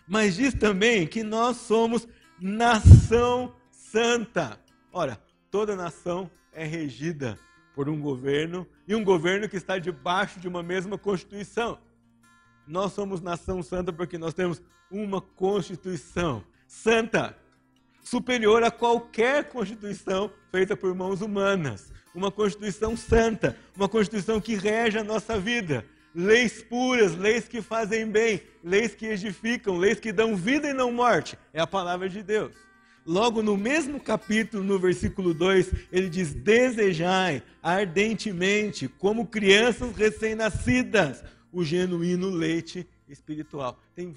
Mas 0.06 0.36
diz 0.36 0.54
também 0.54 1.08
que 1.08 1.24
nós 1.24 1.56
somos 1.56 2.06
nação 2.40 3.52
santa. 3.72 4.60
Ora, 4.92 5.20
toda 5.50 5.74
nação 5.74 6.30
é 6.52 6.64
regida 6.64 7.36
por 7.74 7.88
um 7.88 8.00
governo 8.00 8.64
e 8.88 8.94
um 8.94 9.04
governo 9.04 9.48
que 9.48 9.56
está 9.56 9.78
debaixo 9.78 10.40
de 10.40 10.48
uma 10.48 10.62
mesma 10.62 10.96
constituição. 10.96 11.78
Nós 12.66 12.94
somos 12.94 13.20
nação 13.20 13.62
santa 13.62 13.92
porque 13.92 14.16
nós 14.16 14.32
temos 14.32 14.62
uma 14.90 15.20
constituição 15.20 16.42
santa, 16.66 17.36
superior 18.02 18.62
a 18.62 18.70
qualquer 18.70 19.50
constituição 19.50 20.32
feita 20.50 20.74
por 20.74 20.94
mãos 20.94 21.20
humanas. 21.20 21.92
Uma 22.14 22.30
constituição 22.30 22.96
santa, 22.96 23.54
uma 23.76 23.88
constituição 23.88 24.40
que 24.40 24.54
rege 24.54 24.98
a 24.98 25.04
nossa 25.04 25.38
vida, 25.38 25.84
leis 26.14 26.62
puras, 26.62 27.14
leis 27.14 27.46
que 27.46 27.60
fazem 27.60 28.10
bem, 28.10 28.42
leis 28.64 28.94
que 28.94 29.06
edificam, 29.06 29.76
leis 29.76 30.00
que 30.00 30.10
dão 30.10 30.34
vida 30.34 30.70
e 30.70 30.72
não 30.72 30.90
morte. 30.90 31.38
É 31.52 31.60
a 31.60 31.66
palavra 31.66 32.08
de 32.08 32.22
Deus. 32.22 32.67
Logo 33.08 33.42
no 33.42 33.56
mesmo 33.56 33.98
capítulo, 33.98 34.62
no 34.62 34.78
versículo 34.78 35.32
2, 35.32 35.72
ele 35.90 36.10
diz: 36.10 36.34
Desejai 36.34 37.42
ardentemente, 37.62 38.86
como 38.86 39.26
crianças 39.26 39.96
recém-nascidas, 39.96 41.24
o 41.50 41.64
genuíno 41.64 42.28
leite 42.28 42.86
espiritual. 43.08 43.80
Tem 43.94 44.14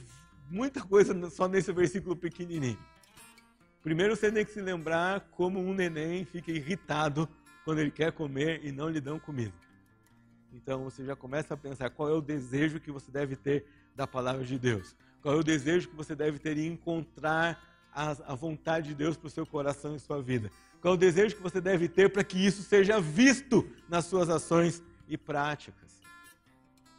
muita 0.49 0.81
coisa 0.81 1.29
só 1.29 1.47
nesse 1.47 1.71
versículo 1.71 2.17
pequenininho. 2.17 2.77
Primeiro 3.81 4.13
você 4.13 4.29
tem 4.29 4.43
que 4.43 4.51
se 4.51 4.59
lembrar 4.59 5.21
como 5.31 5.57
um 5.61 5.73
neném 5.73 6.25
fica 6.25 6.51
irritado 6.51 7.29
quando 7.63 7.79
ele 7.79 7.91
quer 7.91 8.11
comer 8.11 8.59
e 8.61 8.73
não 8.73 8.89
lhe 8.89 8.99
dão 8.99 9.17
comida. 9.17 9.53
Então 10.51 10.83
você 10.83 11.05
já 11.05 11.15
começa 11.15 11.53
a 11.53 11.57
pensar 11.57 11.89
qual 11.91 12.09
é 12.09 12.13
o 12.13 12.19
desejo 12.19 12.81
que 12.81 12.91
você 12.91 13.09
deve 13.09 13.37
ter 13.37 13.65
da 13.95 14.05
palavra 14.05 14.43
de 14.43 14.59
Deus. 14.59 14.97
Qual 15.21 15.33
é 15.33 15.37
o 15.37 15.43
desejo 15.43 15.87
que 15.87 15.95
você 15.95 16.13
deve 16.13 16.39
ter 16.39 16.57
em 16.57 16.67
encontrar 16.67 17.70
a, 17.93 18.11
a 18.31 18.35
vontade 18.35 18.89
de 18.89 18.95
Deus 18.95 19.17
para 19.17 19.27
o 19.27 19.31
seu 19.31 19.45
coração 19.45 19.95
e 19.95 19.99
sua 19.99 20.21
vida. 20.21 20.51
Qual 20.81 20.93
é 20.93 20.97
o 20.97 20.99
desejo 20.99 21.35
que 21.35 21.41
você 21.41 21.61
deve 21.61 21.87
ter 21.87 22.09
para 22.09 22.23
que 22.23 22.43
isso 22.43 22.63
seja 22.63 22.99
visto 22.99 23.67
nas 23.87 24.05
suas 24.05 24.29
ações 24.29 24.81
e 25.07 25.17
práticas? 25.17 26.01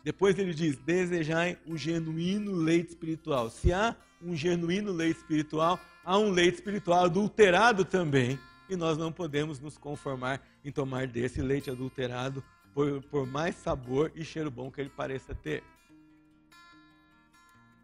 Depois 0.05 0.39
ele 0.39 0.55
diz: 0.55 0.77
desejai 0.77 1.59
o 1.67 1.77
genuíno 1.77 2.53
leite 2.53 2.91
espiritual. 2.91 3.51
Se 3.51 3.73
há 3.73 3.97
um 4.21 4.37
genuíno 4.37 4.93
leite 4.93 5.19
espiritual, 5.19 5.81
há 6.05 6.19
um 6.19 6.31
leite 6.31 6.57
espiritual 6.57 7.05
adulterado 7.05 7.85
também. 7.85 8.39
E 8.69 8.77
nós 8.77 8.97
não 8.97 9.13
podemos 9.13 9.61
nos 9.61 9.77
conformar 9.77 10.41
em 10.65 10.71
tomar 10.71 11.07
desse 11.07 11.43
leite 11.43 11.71
adulterado, 11.71 12.43
por, 12.73 13.03
por 13.03 13.27
mais 13.27 13.55
sabor 13.57 14.11
e 14.15 14.25
cheiro 14.25 14.51
bom 14.51 14.71
que 14.71 14.81
ele 14.81 14.91
pareça 14.91 15.35
ter. 15.35 15.63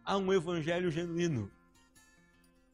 Há 0.05 0.17
um 0.17 0.33
evangelho 0.33 0.91
genuíno. 0.91 1.51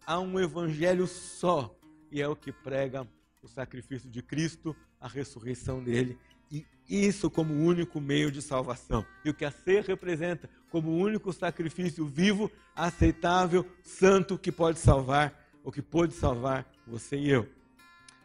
Há 0.06 0.20
um 0.20 0.38
evangelho 0.38 1.06
só 1.06 1.74
e 2.10 2.20
é 2.20 2.28
o 2.28 2.36
que 2.36 2.52
prega 2.52 3.08
o 3.42 3.48
sacrifício 3.48 4.08
de 4.08 4.22
Cristo, 4.22 4.76
a 5.00 5.08
ressurreição 5.08 5.82
dele, 5.82 6.18
e 6.50 6.64
isso 6.88 7.30
como 7.30 7.54
único 7.54 8.00
meio 8.00 8.30
de 8.30 8.42
salvação. 8.42 9.04
E 9.24 9.30
o 9.30 9.34
que 9.34 9.44
a 9.44 9.50
ceia 9.50 9.82
representa 9.82 10.48
como 10.70 10.90
o 10.90 10.98
único 10.98 11.32
sacrifício 11.32 12.06
vivo, 12.06 12.50
aceitável, 12.74 13.66
santo 13.82 14.38
que 14.38 14.52
pode 14.52 14.78
salvar, 14.78 15.34
ou 15.62 15.72
que 15.72 15.80
pode 15.80 16.14
salvar 16.14 16.70
você 16.86 17.16
e 17.16 17.30
eu. 17.30 17.48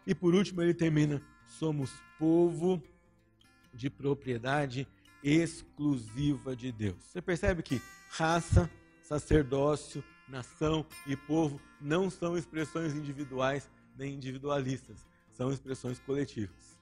E 0.06 0.14
por 0.14 0.36
último 0.36 0.62
ele 0.62 0.74
termina: 0.74 1.22
somos 1.46 1.92
povo 2.18 2.82
de 3.74 3.90
propriedade 3.90 4.88
exclusiva 5.24 6.56
de 6.56 6.72
Deus. 6.72 6.98
Você 7.04 7.22
percebe 7.22 7.64
que 7.64 7.82
raça, 8.10 8.70
sacerdócio, 9.02 10.04
nação 10.30 10.86
e 11.06 11.16
povo 11.16 11.60
não 11.82 12.10
são 12.10 12.38
expressões 12.38 12.94
individuais, 12.94 13.70
nem 13.98 14.14
individualistas, 14.14 15.06
são 15.30 15.52
expressões 15.52 16.00
coletivas. 16.00 16.78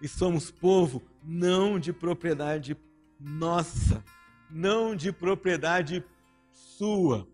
E 0.00 0.08
somos 0.08 0.50
povo 0.50 1.02
não 1.22 1.78
de 1.78 1.92
propriedade 1.92 2.76
nossa, 3.20 4.02
não 4.50 4.96
de 4.96 5.12
propriedade 5.12 6.04
sua, 6.50 7.28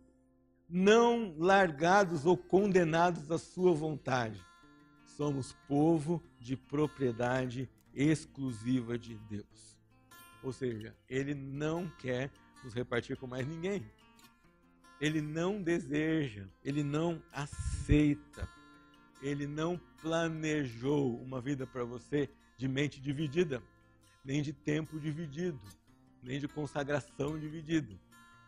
não 0.68 1.34
largados 1.38 2.26
ou 2.26 2.36
condenados 2.36 3.30
à 3.30 3.38
sua 3.38 3.72
vontade. 3.72 4.44
Somos 5.04 5.56
povo 5.66 6.22
de 6.38 6.56
propriedade 6.56 7.68
exclusiva 7.94 8.98
de 8.98 9.16
Deus. 9.30 9.78
Ou 10.42 10.52
seja, 10.52 10.94
Ele 11.08 11.34
não 11.34 11.88
quer 11.98 12.30
nos 12.62 12.74
repartir 12.74 13.16
com 13.16 13.26
mais 13.26 13.46
ninguém. 13.46 13.84
Ele 15.00 15.20
não 15.20 15.62
deseja, 15.62 16.46
ele 16.64 16.82
não 16.82 17.22
aceita 17.32 18.48
ele 19.22 19.46
não 19.46 19.80
planejou 20.00 21.20
uma 21.20 21.40
vida 21.40 21.66
para 21.66 21.84
você 21.84 22.28
de 22.56 22.68
mente 22.68 23.00
dividida, 23.00 23.62
nem 24.24 24.42
de 24.42 24.52
tempo 24.52 24.98
dividido, 24.98 25.60
nem 26.22 26.38
de 26.38 26.48
consagração 26.48 27.38
dividida. 27.38 27.94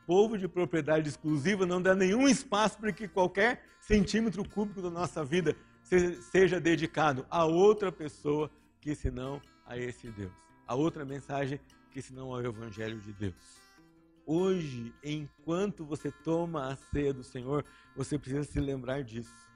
Povo 0.06 0.36
de 0.36 0.48
propriedade 0.48 1.08
exclusiva 1.08 1.66
não 1.66 1.80
dá 1.80 1.94
nenhum 1.94 2.28
espaço 2.28 2.78
para 2.78 2.92
que 2.92 3.06
qualquer 3.06 3.64
centímetro 3.80 4.48
cúbico 4.48 4.82
da 4.82 4.90
nossa 4.90 5.24
vida 5.24 5.56
seja 6.30 6.60
dedicado 6.60 7.26
a 7.30 7.44
outra 7.44 7.90
pessoa 7.90 8.50
que 8.80 8.94
senão 8.94 9.40
a 9.66 9.76
esse 9.76 10.10
Deus. 10.10 10.32
A 10.66 10.74
outra 10.74 11.04
mensagem 11.04 11.60
que 11.90 12.00
senão 12.00 12.32
ao 12.32 12.44
Evangelho 12.44 13.00
de 13.00 13.12
Deus. 13.12 13.34
Hoje, 14.32 14.94
enquanto 15.02 15.84
você 15.84 16.10
toma 16.10 16.68
a 16.68 16.76
ceia 16.76 17.12
do 17.12 17.24
Senhor, 17.24 17.64
você 17.96 18.18
precisa 18.18 18.44
se 18.44 18.60
lembrar 18.60 19.02
disso 19.02 19.50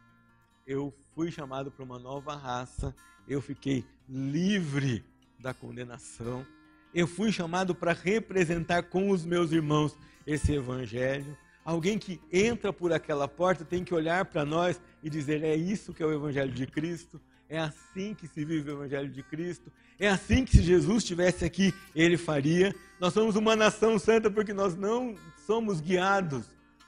eu 0.67 0.95
fui 1.15 1.31
chamado 1.31 1.71
para 1.71 1.85
uma 1.85 1.99
nova 1.99 2.35
raça, 2.35 2.95
eu 3.29 3.41
fiquei 3.41 3.85
livre 4.09 5.05
da 5.39 5.53
condenação, 5.53 6.47
eu 6.95 7.07
fui 7.07 7.31
chamado 7.33 7.75
para 7.75 7.93
representar 7.93 8.85
com 8.85 9.11
os 9.11 9.25
meus 9.25 9.53
irmãos 9.53 9.97
esse 10.27 10.53
evangelho. 10.53 11.37
Alguém 11.65 11.99
que 11.99 12.21
entra 12.33 12.73
por 12.73 12.93
aquela 12.93 13.27
porta 13.27 13.65
tem 13.65 13.85
que 13.85 13.95
olhar 13.95 14.25
para 14.27 14.45
nós 14.45 14.81
e 15.03 15.11
dizer: 15.11 15.43
é 15.43 15.57
isso 15.57 15.93
que 15.93 16.03
é 16.03 16.07
o 16.07 16.13
evangelho 16.13 16.53
de 16.53 16.67
Cristo, 16.67 17.21
é 17.49 17.59
assim 17.59 18.15
que 18.15 18.27
se 18.27 18.45
vive 18.45 18.71
o 18.71 18.75
evangelho 18.75 19.11
de 19.11 19.23
Cristo, 19.23 19.73
é 19.99 20.09
assim 20.09 20.45
que 20.45 20.57
se 20.57 20.63
Jesus 20.63 20.99
estivesse 20.99 21.45
aqui, 21.45 21.75
ele 21.95 22.17
faria. 22.17 22.75
Nós 23.05 23.13
somos 23.13 23.37
uma 23.37 23.55
nação 23.55 23.99
santa 23.99 24.31
porque 24.31 24.55
nós 24.55 24.75
não 24.75 25.15
somos 25.47 25.79
guiados 25.79 26.47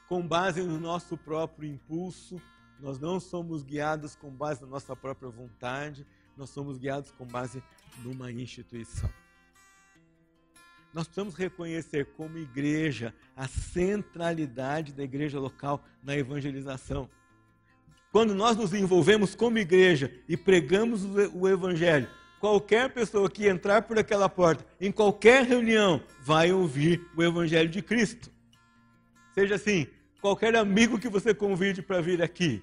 com 0.09 0.27
base 0.27 0.63
no 0.63 0.81
nosso 0.81 1.15
próprio 1.15 1.69
impulso, 1.69 2.41
nós 2.81 2.99
não 2.99 3.21
somos 3.21 3.63
guiados 3.63 4.17
com 4.17 4.31
base 4.31 4.63
na 4.63 4.67
nossa 4.67 4.97
própria 4.97 5.29
vontade, 5.29 6.07
nós 6.35 6.49
somos 6.49 6.79
guiados 6.79 7.11
com 7.11 7.27
base 7.27 7.63
numa 8.03 8.33
instituição. 8.33 9.11
Nós 10.95 11.07
precisamos 11.07 11.35
reconhecer 11.35 12.07
como 12.17 12.39
igreja 12.39 13.15
a 13.37 13.47
centralidade 13.47 14.95
da 14.95 15.05
igreja 15.05 15.39
local 15.39 15.85
na 16.03 16.17
evangelização. 16.17 17.11
Quando 18.11 18.35
nós 18.35 18.57
nos 18.57 18.73
envolvemos 18.73 19.35
como 19.35 19.59
igreja 19.59 20.11
e 20.27 20.35
pregamos 20.35 21.05
o 21.35 21.47
evangelho, 21.47 22.09
qualquer 22.47 22.93
pessoa 22.93 23.29
que 23.29 23.49
entrar 23.49 23.83
por 23.83 23.99
aquela 23.99 24.29
porta, 24.29 24.65
em 24.81 24.93
qualquer 24.93 25.45
reunião, 25.45 26.01
vai 26.21 26.53
ouvir 26.53 27.05
o 27.17 27.23
evangelho 27.25 27.69
de 27.69 27.83
Cristo. 27.83 28.31
Seja 29.35 29.57
assim, 29.57 29.89
qualquer 30.21 30.55
amigo 30.55 30.97
que 30.97 31.09
você 31.09 31.35
convide 31.35 31.83
para 31.83 32.01
vir 32.01 32.23
aqui, 32.23 32.63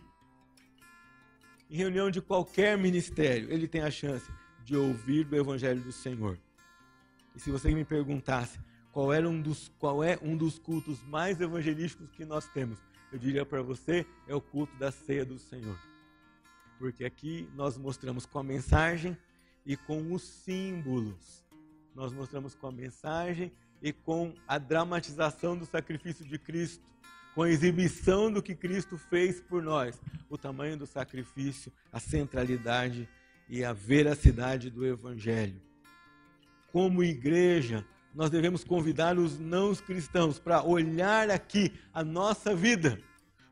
em 1.70 1.76
reunião 1.76 2.10
de 2.10 2.22
qualquer 2.22 2.78
ministério, 2.78 3.52
ele 3.52 3.68
tem 3.68 3.82
a 3.82 3.92
chance 3.92 4.26
de 4.64 4.74
ouvir 4.74 5.26
do 5.26 5.36
Evangelho 5.36 5.82
do 5.82 5.92
Senhor. 5.92 6.40
E 7.36 7.40
se 7.42 7.52
você 7.52 7.70
me 7.72 7.84
perguntasse 7.84 8.60
qual, 8.94 9.12
era 9.12 9.28
um 9.28 9.42
dos, 9.42 9.70
qual 9.80 10.02
é 10.02 10.18
um 10.22 10.38
dos 10.38 10.58
cultos 10.58 11.04
mais 11.04 11.42
evangelísticos 11.42 12.10
que 12.12 12.24
nós 12.24 12.48
temos, 12.48 12.80
eu 13.12 13.20
diria 13.20 13.46
para 13.46 13.62
você, 13.62 14.06
é 14.30 14.34
o 14.34 14.40
culto 14.40 14.74
da 14.78 14.94
ceia 14.94 15.26
do 15.26 15.38
Senhor. 15.38 15.78
Porque 16.80 17.04
aqui 17.04 17.50
nós 17.54 17.78
mostramos 17.78 18.26
com 18.26 18.40
a 18.40 18.44
mensagem 18.44 19.18
e 19.66 19.76
com 19.76 20.14
os 20.14 20.24
símbolos. 20.24 21.46
Nós 21.96 22.12
mostramos 22.12 22.56
com 22.56 22.68
a 22.68 22.72
mensagem 22.72 23.52
e 23.82 23.92
com 23.94 24.34
a 24.48 24.58
dramatização 24.58 25.58
do 25.58 25.66
sacrifício 25.66 26.26
de 26.26 26.38
Cristo 26.38 26.84
com 27.34 27.44
a 27.44 27.50
exibição 27.50 28.32
do 28.32 28.42
que 28.42 28.56
Cristo 28.56 28.98
fez 28.98 29.42
por 29.42 29.62
nós, 29.62 30.00
o 30.30 30.38
tamanho 30.38 30.78
do 30.78 30.86
sacrifício, 30.86 31.72
a 31.92 32.00
centralidade 32.00 33.10
e 33.50 33.64
a 33.64 33.74
veracidade 33.74 34.70
do 34.70 34.86
Evangelho. 34.86 35.60
Como 36.72 37.04
igreja, 37.04 37.86
nós 38.14 38.30
devemos 38.30 38.64
convidar 38.64 39.18
os 39.18 39.40
não 39.40 39.76
cristãos 39.76 40.40
para 40.40 40.64
olhar 40.64 41.30
aqui 41.30 41.74
a 41.94 42.04
nossa 42.04 42.56
vida, 42.56 43.00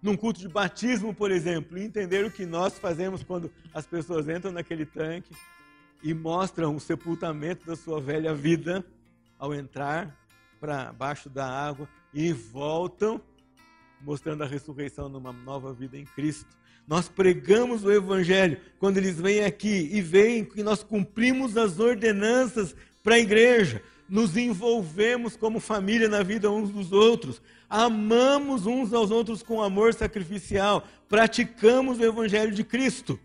num 0.02 0.18
culto 0.18 0.40
de 0.40 0.48
batismo, 0.48 1.14
por 1.14 1.32
exemplo, 1.32 1.78
e 1.78 1.84
entender 1.84 2.26
o 2.26 2.32
que 2.32 2.46
nós 2.46 2.78
fazemos 2.78 3.24
quando 3.24 3.52
as 3.74 3.86
pessoas 3.86 4.28
entram 4.28 4.52
naquele 4.52 4.86
tanque 4.86 5.36
e 6.04 6.14
mostram 6.14 6.76
o 6.76 6.80
sepultamento 6.80 7.66
da 7.66 7.76
sua 7.76 8.02
velha 8.02 8.34
vida 8.34 8.86
ao 9.38 9.54
entrar 9.54 10.16
para 10.60 10.94
baixo 10.94 11.30
da 11.30 11.48
água 11.48 11.88
e 12.14 12.32
voltam 12.32 13.22
mostrando 14.04 14.44
a 14.44 14.48
ressurreição 14.48 15.10
numa 15.10 15.32
nova 15.32 15.74
vida 15.74 15.98
em 15.98 16.06
Cristo. 16.06 16.58
Nós 16.88 17.08
pregamos 17.08 17.84
o 17.84 17.92
Evangelho 17.92 18.60
quando 18.80 18.98
eles 18.98 19.20
vêm 19.20 19.44
aqui 19.44 19.90
e 19.92 20.02
veem 20.02 20.44
que 20.44 20.64
nós 20.64 20.84
cumprimos 20.84 21.56
as 21.56 21.80
ordenanças 21.80 22.76
para 23.04 23.16
a 23.16 23.20
igreja, 23.20 23.82
nos 24.10 24.36
envolvemos 24.36 25.38
como 25.38 25.60
família 25.60 26.10
na 26.10 26.22
vida 26.22 26.52
uns 26.52 26.70
dos 26.70 26.92
outros, 26.92 27.42
amamos 27.70 28.66
uns 28.66 28.94
aos 28.94 29.10
outros 29.10 29.42
com 29.42 29.62
amor 29.62 29.94
sacrificial, 29.94 30.86
praticamos 31.08 32.00
o 32.00 32.04
Evangelho 32.04 32.52
de 32.52 32.64
Cristo. 32.64 33.20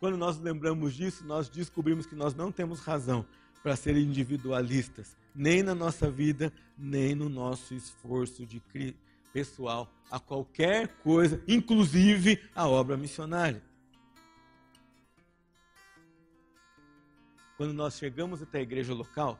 Quando 0.00 0.16
nós 0.16 0.38
lembramos 0.38 0.94
disso, 0.94 1.24
nós 1.26 1.48
descobrimos 1.48 2.06
que 2.06 2.14
nós 2.14 2.34
não 2.34 2.52
temos 2.52 2.80
razão 2.80 3.26
para 3.62 3.74
ser 3.74 3.96
individualistas, 3.96 5.16
nem 5.34 5.62
na 5.62 5.74
nossa 5.74 6.10
vida, 6.10 6.52
nem 6.76 7.14
no 7.14 7.28
nosso 7.28 7.74
esforço 7.74 8.46
de 8.46 8.62
pessoal 9.32 9.92
a 10.10 10.20
qualquer 10.20 10.88
coisa, 10.98 11.42
inclusive 11.46 12.40
a 12.54 12.68
obra 12.68 12.96
missionária. 12.96 13.62
Quando 17.56 17.72
nós 17.72 17.98
chegamos 17.98 18.40
até 18.40 18.58
a 18.58 18.62
igreja 18.62 18.94
local, 18.94 19.38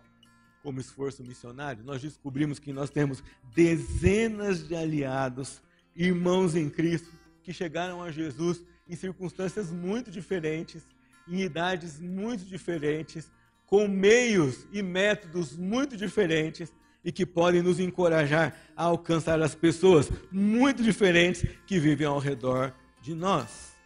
como 0.61 0.81
esforço 0.81 1.23
missionário, 1.23 1.85
nós 1.85 2.03
descobrimos 2.03 2.59
que 2.59 2.73
nós 2.73 2.91
temos 2.91 3.23
dezenas 3.55 4.67
de 4.67 4.75
aliados, 4.75 5.63
irmãos 5.95 6.57
em 6.57 6.69
Cristo, 6.69 7.13
que 7.45 7.53
chegaram 7.53 8.03
a 8.03 8.11
Jesus 8.11 8.63
em 8.89 8.97
circunstâncias 8.97 9.71
muito 9.71 10.11
diferentes, 10.11 10.87
em 11.27 11.43
idades 11.43 12.01
muito 12.01 12.45
diferentes, 12.45 13.31
com 13.67 13.87
meios 13.87 14.67
e 14.73 14.83
métodos 14.83 15.57
muito 15.57 15.97
diferentes 15.97 16.73
e 17.05 17.13
que 17.13 17.27
podem 17.27 17.63
nos 17.63 17.79
encorajar 17.79 18.57
a 18.77 18.85
alcançar 18.85 19.41
as 19.41 19.55
pessoas 19.55 20.11
muito 20.33 20.83
diferentes 20.83 21.43
que 21.67 21.79
vivem 21.79 22.07
ao 22.07 22.19
redor 22.19 22.75
de 23.03 23.15
nós. 23.15 23.77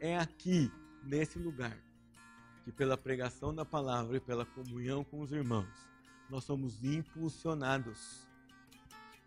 é 0.00 0.18
aqui, 0.18 0.70
nesse 1.04 1.38
lugar, 1.38 1.76
que 2.64 2.72
pela 2.72 2.96
pregação 2.96 3.54
da 3.54 3.64
palavra 3.64 4.16
e 4.16 4.20
pela 4.20 4.44
comunhão 4.44 5.04
com 5.04 5.20
os 5.20 5.30
irmãos, 5.30 5.68
nós 6.28 6.44
somos 6.44 6.82
impulsionados 6.82 8.26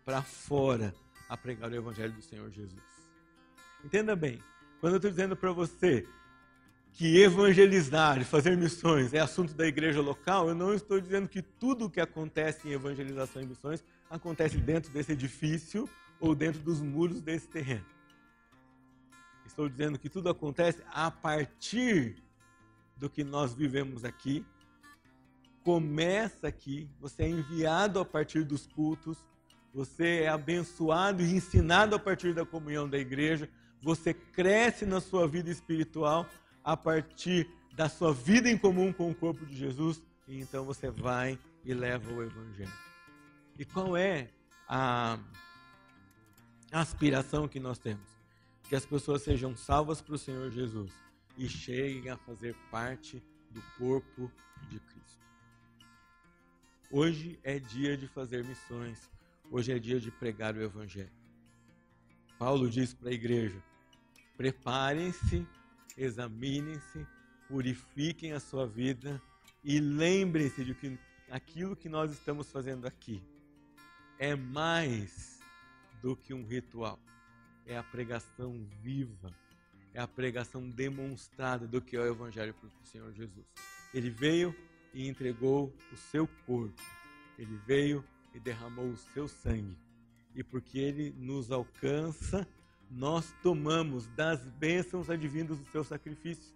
para 0.04 0.22
fora 0.22 0.94
a 1.28 1.36
pregar 1.36 1.70
o 1.70 1.74
Evangelho 1.74 2.12
do 2.12 2.22
Senhor 2.22 2.50
Jesus. 2.50 2.95
Entenda 3.86 4.16
bem, 4.16 4.42
quando 4.80 4.94
eu 4.94 4.96
estou 4.96 5.12
dizendo 5.12 5.36
para 5.36 5.52
você 5.52 6.04
que 6.92 7.22
evangelizar 7.22 8.20
e 8.20 8.24
fazer 8.24 8.56
missões 8.56 9.14
é 9.14 9.20
assunto 9.20 9.54
da 9.54 9.64
igreja 9.64 10.00
local, 10.00 10.48
eu 10.48 10.56
não 10.56 10.74
estou 10.74 11.00
dizendo 11.00 11.28
que 11.28 11.40
tudo 11.40 11.84
o 11.84 11.90
que 11.90 12.00
acontece 12.00 12.66
em 12.66 12.72
evangelização 12.72 13.40
e 13.40 13.46
missões 13.46 13.84
acontece 14.10 14.58
dentro 14.58 14.90
desse 14.90 15.12
edifício 15.12 15.88
ou 16.18 16.34
dentro 16.34 16.60
dos 16.62 16.82
muros 16.82 17.20
desse 17.20 17.46
terreno. 17.46 17.86
Estou 19.46 19.68
dizendo 19.68 20.00
que 20.00 20.08
tudo 20.08 20.28
acontece 20.28 20.82
a 20.92 21.08
partir 21.08 22.16
do 22.96 23.08
que 23.08 23.22
nós 23.22 23.54
vivemos 23.54 24.04
aqui, 24.04 24.44
começa 25.62 26.48
aqui, 26.48 26.90
você 26.98 27.22
é 27.22 27.28
enviado 27.28 28.00
a 28.00 28.04
partir 28.04 28.42
dos 28.42 28.66
cultos, 28.66 29.24
você 29.72 30.22
é 30.22 30.28
abençoado 30.28 31.22
e 31.22 31.36
ensinado 31.36 31.94
a 31.94 32.00
partir 32.00 32.34
da 32.34 32.44
comunhão 32.44 32.88
da 32.88 32.98
igreja, 32.98 33.48
você 33.82 34.14
cresce 34.14 34.84
na 34.84 35.00
sua 35.00 35.26
vida 35.28 35.50
espiritual 35.50 36.28
a 36.64 36.76
partir 36.76 37.48
da 37.74 37.88
sua 37.88 38.12
vida 38.12 38.50
em 38.50 38.56
comum 38.56 38.92
com 38.92 39.10
o 39.10 39.14
corpo 39.14 39.44
de 39.44 39.54
Jesus, 39.54 40.02
e 40.26 40.40
então 40.40 40.64
você 40.64 40.90
vai 40.90 41.38
e 41.64 41.74
leva 41.74 42.10
o 42.12 42.22
evangelho. 42.22 42.72
E 43.58 43.64
qual 43.64 43.96
é 43.96 44.30
a 44.68 45.18
aspiração 46.72 47.46
que 47.46 47.60
nós 47.60 47.78
temos? 47.78 48.08
Que 48.68 48.74
as 48.74 48.84
pessoas 48.84 49.22
sejam 49.22 49.56
salvas 49.56 50.00
para 50.00 50.14
o 50.14 50.18
Senhor 50.18 50.50
Jesus 50.50 50.92
e 51.36 51.48
cheguem 51.48 52.10
a 52.10 52.16
fazer 52.16 52.56
parte 52.70 53.22
do 53.50 53.62
corpo 53.78 54.30
de 54.68 54.80
Cristo. 54.80 55.26
Hoje 56.90 57.38
é 57.42 57.58
dia 57.58 57.96
de 57.96 58.06
fazer 58.08 58.44
missões, 58.44 59.10
hoje 59.50 59.72
é 59.72 59.78
dia 59.78 60.00
de 60.00 60.10
pregar 60.10 60.54
o 60.54 60.62
Evangelho. 60.62 61.12
Paulo 62.38 62.68
diz 62.68 62.92
para 62.94 63.10
a 63.10 63.12
igreja: 63.12 63.62
preparem-se, 64.36 65.46
examinem-se, 65.96 67.06
purifiquem 67.48 68.32
a 68.32 68.40
sua 68.40 68.66
vida 68.66 69.20
e 69.64 69.80
lembrem-se 69.80 70.64
de 70.64 70.74
que 70.74 70.98
aquilo 71.30 71.76
que 71.76 71.88
nós 71.88 72.12
estamos 72.12 72.50
fazendo 72.50 72.86
aqui 72.86 73.22
é 74.18 74.34
mais 74.34 75.40
do 76.02 76.16
que 76.16 76.34
um 76.34 76.44
ritual, 76.44 76.98
é 77.66 77.76
a 77.76 77.82
pregação 77.82 78.66
viva 78.82 79.34
é 79.96 80.00
a 80.00 80.06
pregação 80.06 80.68
demonstrada 80.68 81.66
do 81.66 81.80
que 81.80 81.96
é 81.96 82.00
o 82.00 82.06
Evangelho 82.06 82.54
do 82.60 82.86
Senhor 82.86 83.10
Jesus. 83.14 83.46
Ele 83.94 84.10
veio 84.10 84.54
e 84.92 85.08
entregou 85.08 85.74
o 85.90 85.96
seu 85.96 86.28
corpo, 86.44 86.82
ele 87.38 87.56
veio 87.66 88.04
e 88.34 88.38
derramou 88.38 88.90
o 88.90 88.96
seu 89.14 89.26
sangue. 89.26 89.74
E 90.34 90.44
porque 90.44 90.78
ele 90.78 91.14
nos 91.16 91.50
alcança, 91.50 92.46
nós 92.90 93.34
tomamos 93.42 94.06
das 94.08 94.40
bênçãos 94.50 95.10
advindas 95.10 95.58
do 95.58 95.70
seu 95.70 95.84
sacrifício. 95.84 96.54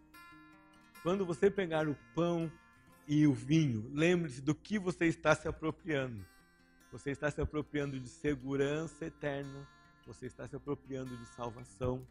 Quando 1.03 1.25
você 1.25 1.51
pegar 1.51 1.89
o 1.89 1.97
pão 2.15 2.51
e 3.07 3.27
o 3.27 3.33
vinho, 3.33 3.91
lembre-se 3.93 4.41
do 4.41 4.55
que 4.55 4.79
você 4.79 5.07
está 5.07 5.35
se 5.35 5.49
apropriando. 5.49 6.25
Você 6.93 7.11
está 7.11 7.31
se 7.31 7.41
apropriando 7.41 7.99
de 7.99 8.09
segurança 8.09 9.07
eterna, 9.07 9.67
você 10.07 10.27
está 10.27 10.47
se 10.47 10.57
apropriando 10.57 11.17
de 11.17 11.27
salvação, 11.27 12.07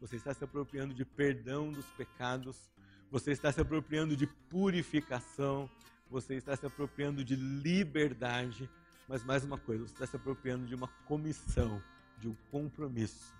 você 0.00 0.16
está 0.16 0.32
se 0.32 0.44
apropriando 0.44 0.94
de 0.94 1.04
perdão 1.04 1.70
dos 1.70 1.86
pecados, 1.90 2.56
você 3.10 3.32
está 3.32 3.50
se 3.50 3.60
apropriando 3.60 4.16
de 4.16 4.26
purificação, 4.26 5.68
você 6.08 6.34
está 6.34 6.56
se 6.56 6.64
apropriando 6.64 7.24
de 7.24 7.36
liberdade, 7.36 8.70
mas 9.08 9.24
mais 9.24 9.44
uma 9.44 9.58
coisa, 9.58 9.84
você 9.84 9.94
está 9.94 10.06
se 10.06 10.16
apropriando 10.16 10.66
de 10.66 10.74
uma 10.74 10.88
comissão, 11.06 11.82
de 12.18 12.28
um 12.28 12.36
compromisso, 12.50 13.34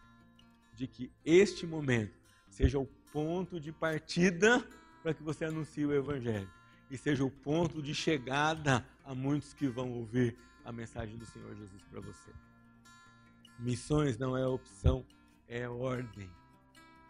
de 0.80 0.86
que 0.86 1.12
este 1.26 1.66
momento 1.66 2.18
seja 2.48 2.78
o 2.78 2.86
ponto 3.12 3.60
de 3.60 3.70
partida 3.70 4.66
para 5.02 5.12
que 5.12 5.22
você 5.22 5.44
anuncie 5.44 5.84
o 5.84 5.92
Evangelho 5.92 6.50
e 6.90 6.96
seja 6.96 7.22
o 7.22 7.30
ponto 7.30 7.82
de 7.82 7.94
chegada 7.94 8.82
a 9.04 9.14
muitos 9.14 9.52
que 9.52 9.68
vão 9.68 9.92
ouvir 9.92 10.38
a 10.64 10.72
mensagem 10.72 11.18
do 11.18 11.26
Senhor 11.26 11.54
Jesus 11.54 11.82
para 11.82 12.00
você. 12.00 12.30
Missões 13.58 14.16
não 14.16 14.34
é 14.34 14.46
opção, 14.46 15.04
é 15.46 15.68
ordem 15.68 16.30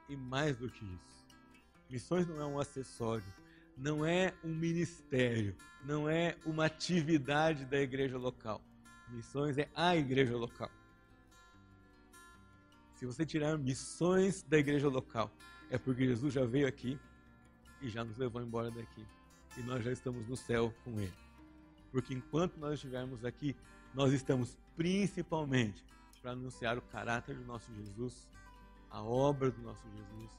e 0.09 0.17
mais 0.17 0.57
do 0.57 0.69
que 0.69 0.85
isso. 0.85 1.25
Missões 1.89 2.27
não 2.27 2.41
é 2.41 2.47
um 2.47 2.59
acessório, 2.59 3.33
não 3.77 4.05
é 4.05 4.35
um 4.43 4.53
ministério, 4.53 5.55
não 5.85 6.09
é 6.09 6.37
uma 6.45 6.65
atividade 6.65 7.65
da 7.67 7.81
igreja 7.81 8.19
local. 8.19 8.61
Missões 9.11 9.59
é 9.59 9.69
a 9.77 9.97
igreja 9.97 10.37
local. 10.37 10.71
Se 13.01 13.07
você 13.07 13.25
tirar 13.25 13.57
missões 13.57 14.43
da 14.43 14.59
igreja 14.59 14.87
local, 14.87 15.33
é 15.71 15.79
porque 15.79 16.05
Jesus 16.05 16.35
já 16.35 16.45
veio 16.45 16.69
aqui 16.69 17.01
e 17.81 17.89
já 17.89 18.05
nos 18.05 18.19
levou 18.19 18.43
embora 18.43 18.71
daqui. 18.71 19.07
E 19.57 19.63
nós 19.63 19.83
já 19.83 19.91
estamos 19.91 20.29
no 20.29 20.37
céu 20.37 20.71
com 20.85 21.01
Ele. 21.01 21.15
Porque 21.91 22.13
enquanto 22.13 22.59
nós 22.59 22.75
estivermos 22.75 23.25
aqui, 23.25 23.57
nós 23.95 24.13
estamos 24.13 24.55
principalmente 24.77 25.83
para 26.21 26.33
anunciar 26.33 26.77
o 26.77 26.83
caráter 26.83 27.35
do 27.35 27.45
nosso 27.47 27.75
Jesus 27.75 28.29
a 28.91 29.03
obra 29.03 29.51
do 29.51 29.63
nosso 29.63 29.89
Jesus, 29.89 30.31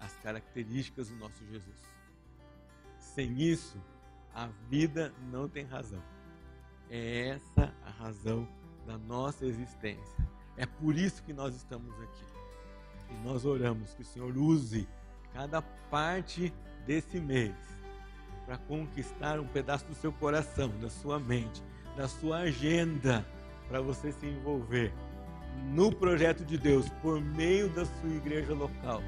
as 0.00 0.16
características 0.16 1.10
do 1.10 1.16
nosso 1.18 1.46
Jesus. 1.46 1.94
Sem 2.98 3.40
isso, 3.40 3.80
a 4.34 4.48
vida 4.68 5.14
não 5.30 5.48
tem 5.48 5.64
razão. 5.64 6.02
É 6.90 7.28
essa 7.28 7.72
a 7.84 7.90
razão 7.90 8.48
da 8.84 8.98
nossa 8.98 9.46
existência. 9.46 10.27
É 10.58 10.66
por 10.66 10.96
isso 10.96 11.22
que 11.22 11.32
nós 11.32 11.54
estamos 11.54 11.94
aqui. 12.00 12.26
E 13.10 13.26
nós 13.26 13.46
oramos 13.46 13.94
que 13.94 14.02
o 14.02 14.04
Senhor 14.04 14.36
use 14.36 14.86
cada 15.32 15.62
parte 15.62 16.52
desse 16.84 17.20
mês 17.20 17.54
para 18.44 18.58
conquistar 18.58 19.38
um 19.38 19.46
pedaço 19.46 19.86
do 19.86 19.94
seu 19.94 20.12
coração, 20.12 20.68
da 20.80 20.90
sua 20.90 21.18
mente, 21.18 21.62
da 21.96 22.08
sua 22.08 22.38
agenda, 22.38 23.24
para 23.68 23.80
você 23.80 24.10
se 24.10 24.26
envolver 24.26 24.92
no 25.66 25.92
projeto 25.92 26.44
de 26.44 26.58
Deus 26.58 26.88
por 27.02 27.20
meio 27.20 27.68
da 27.68 27.84
sua 27.84 28.10
igreja 28.10 28.54
local, 28.54 29.02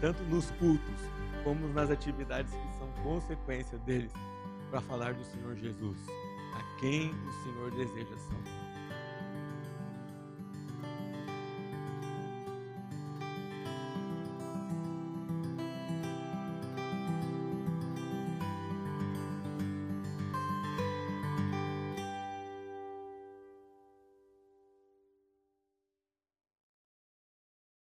tanto 0.00 0.22
nos 0.24 0.50
cultos 0.52 1.00
como 1.44 1.68
nas 1.68 1.90
atividades 1.90 2.52
que 2.52 2.78
são 2.78 2.90
consequência 3.02 3.78
deles, 3.78 4.12
para 4.70 4.80
falar 4.82 5.14
do 5.14 5.24
Senhor 5.24 5.56
Jesus, 5.56 5.98
a 6.54 6.80
quem 6.80 7.10
o 7.10 7.32
Senhor 7.42 7.70
deseja 7.72 8.16
salvar. 8.18 8.69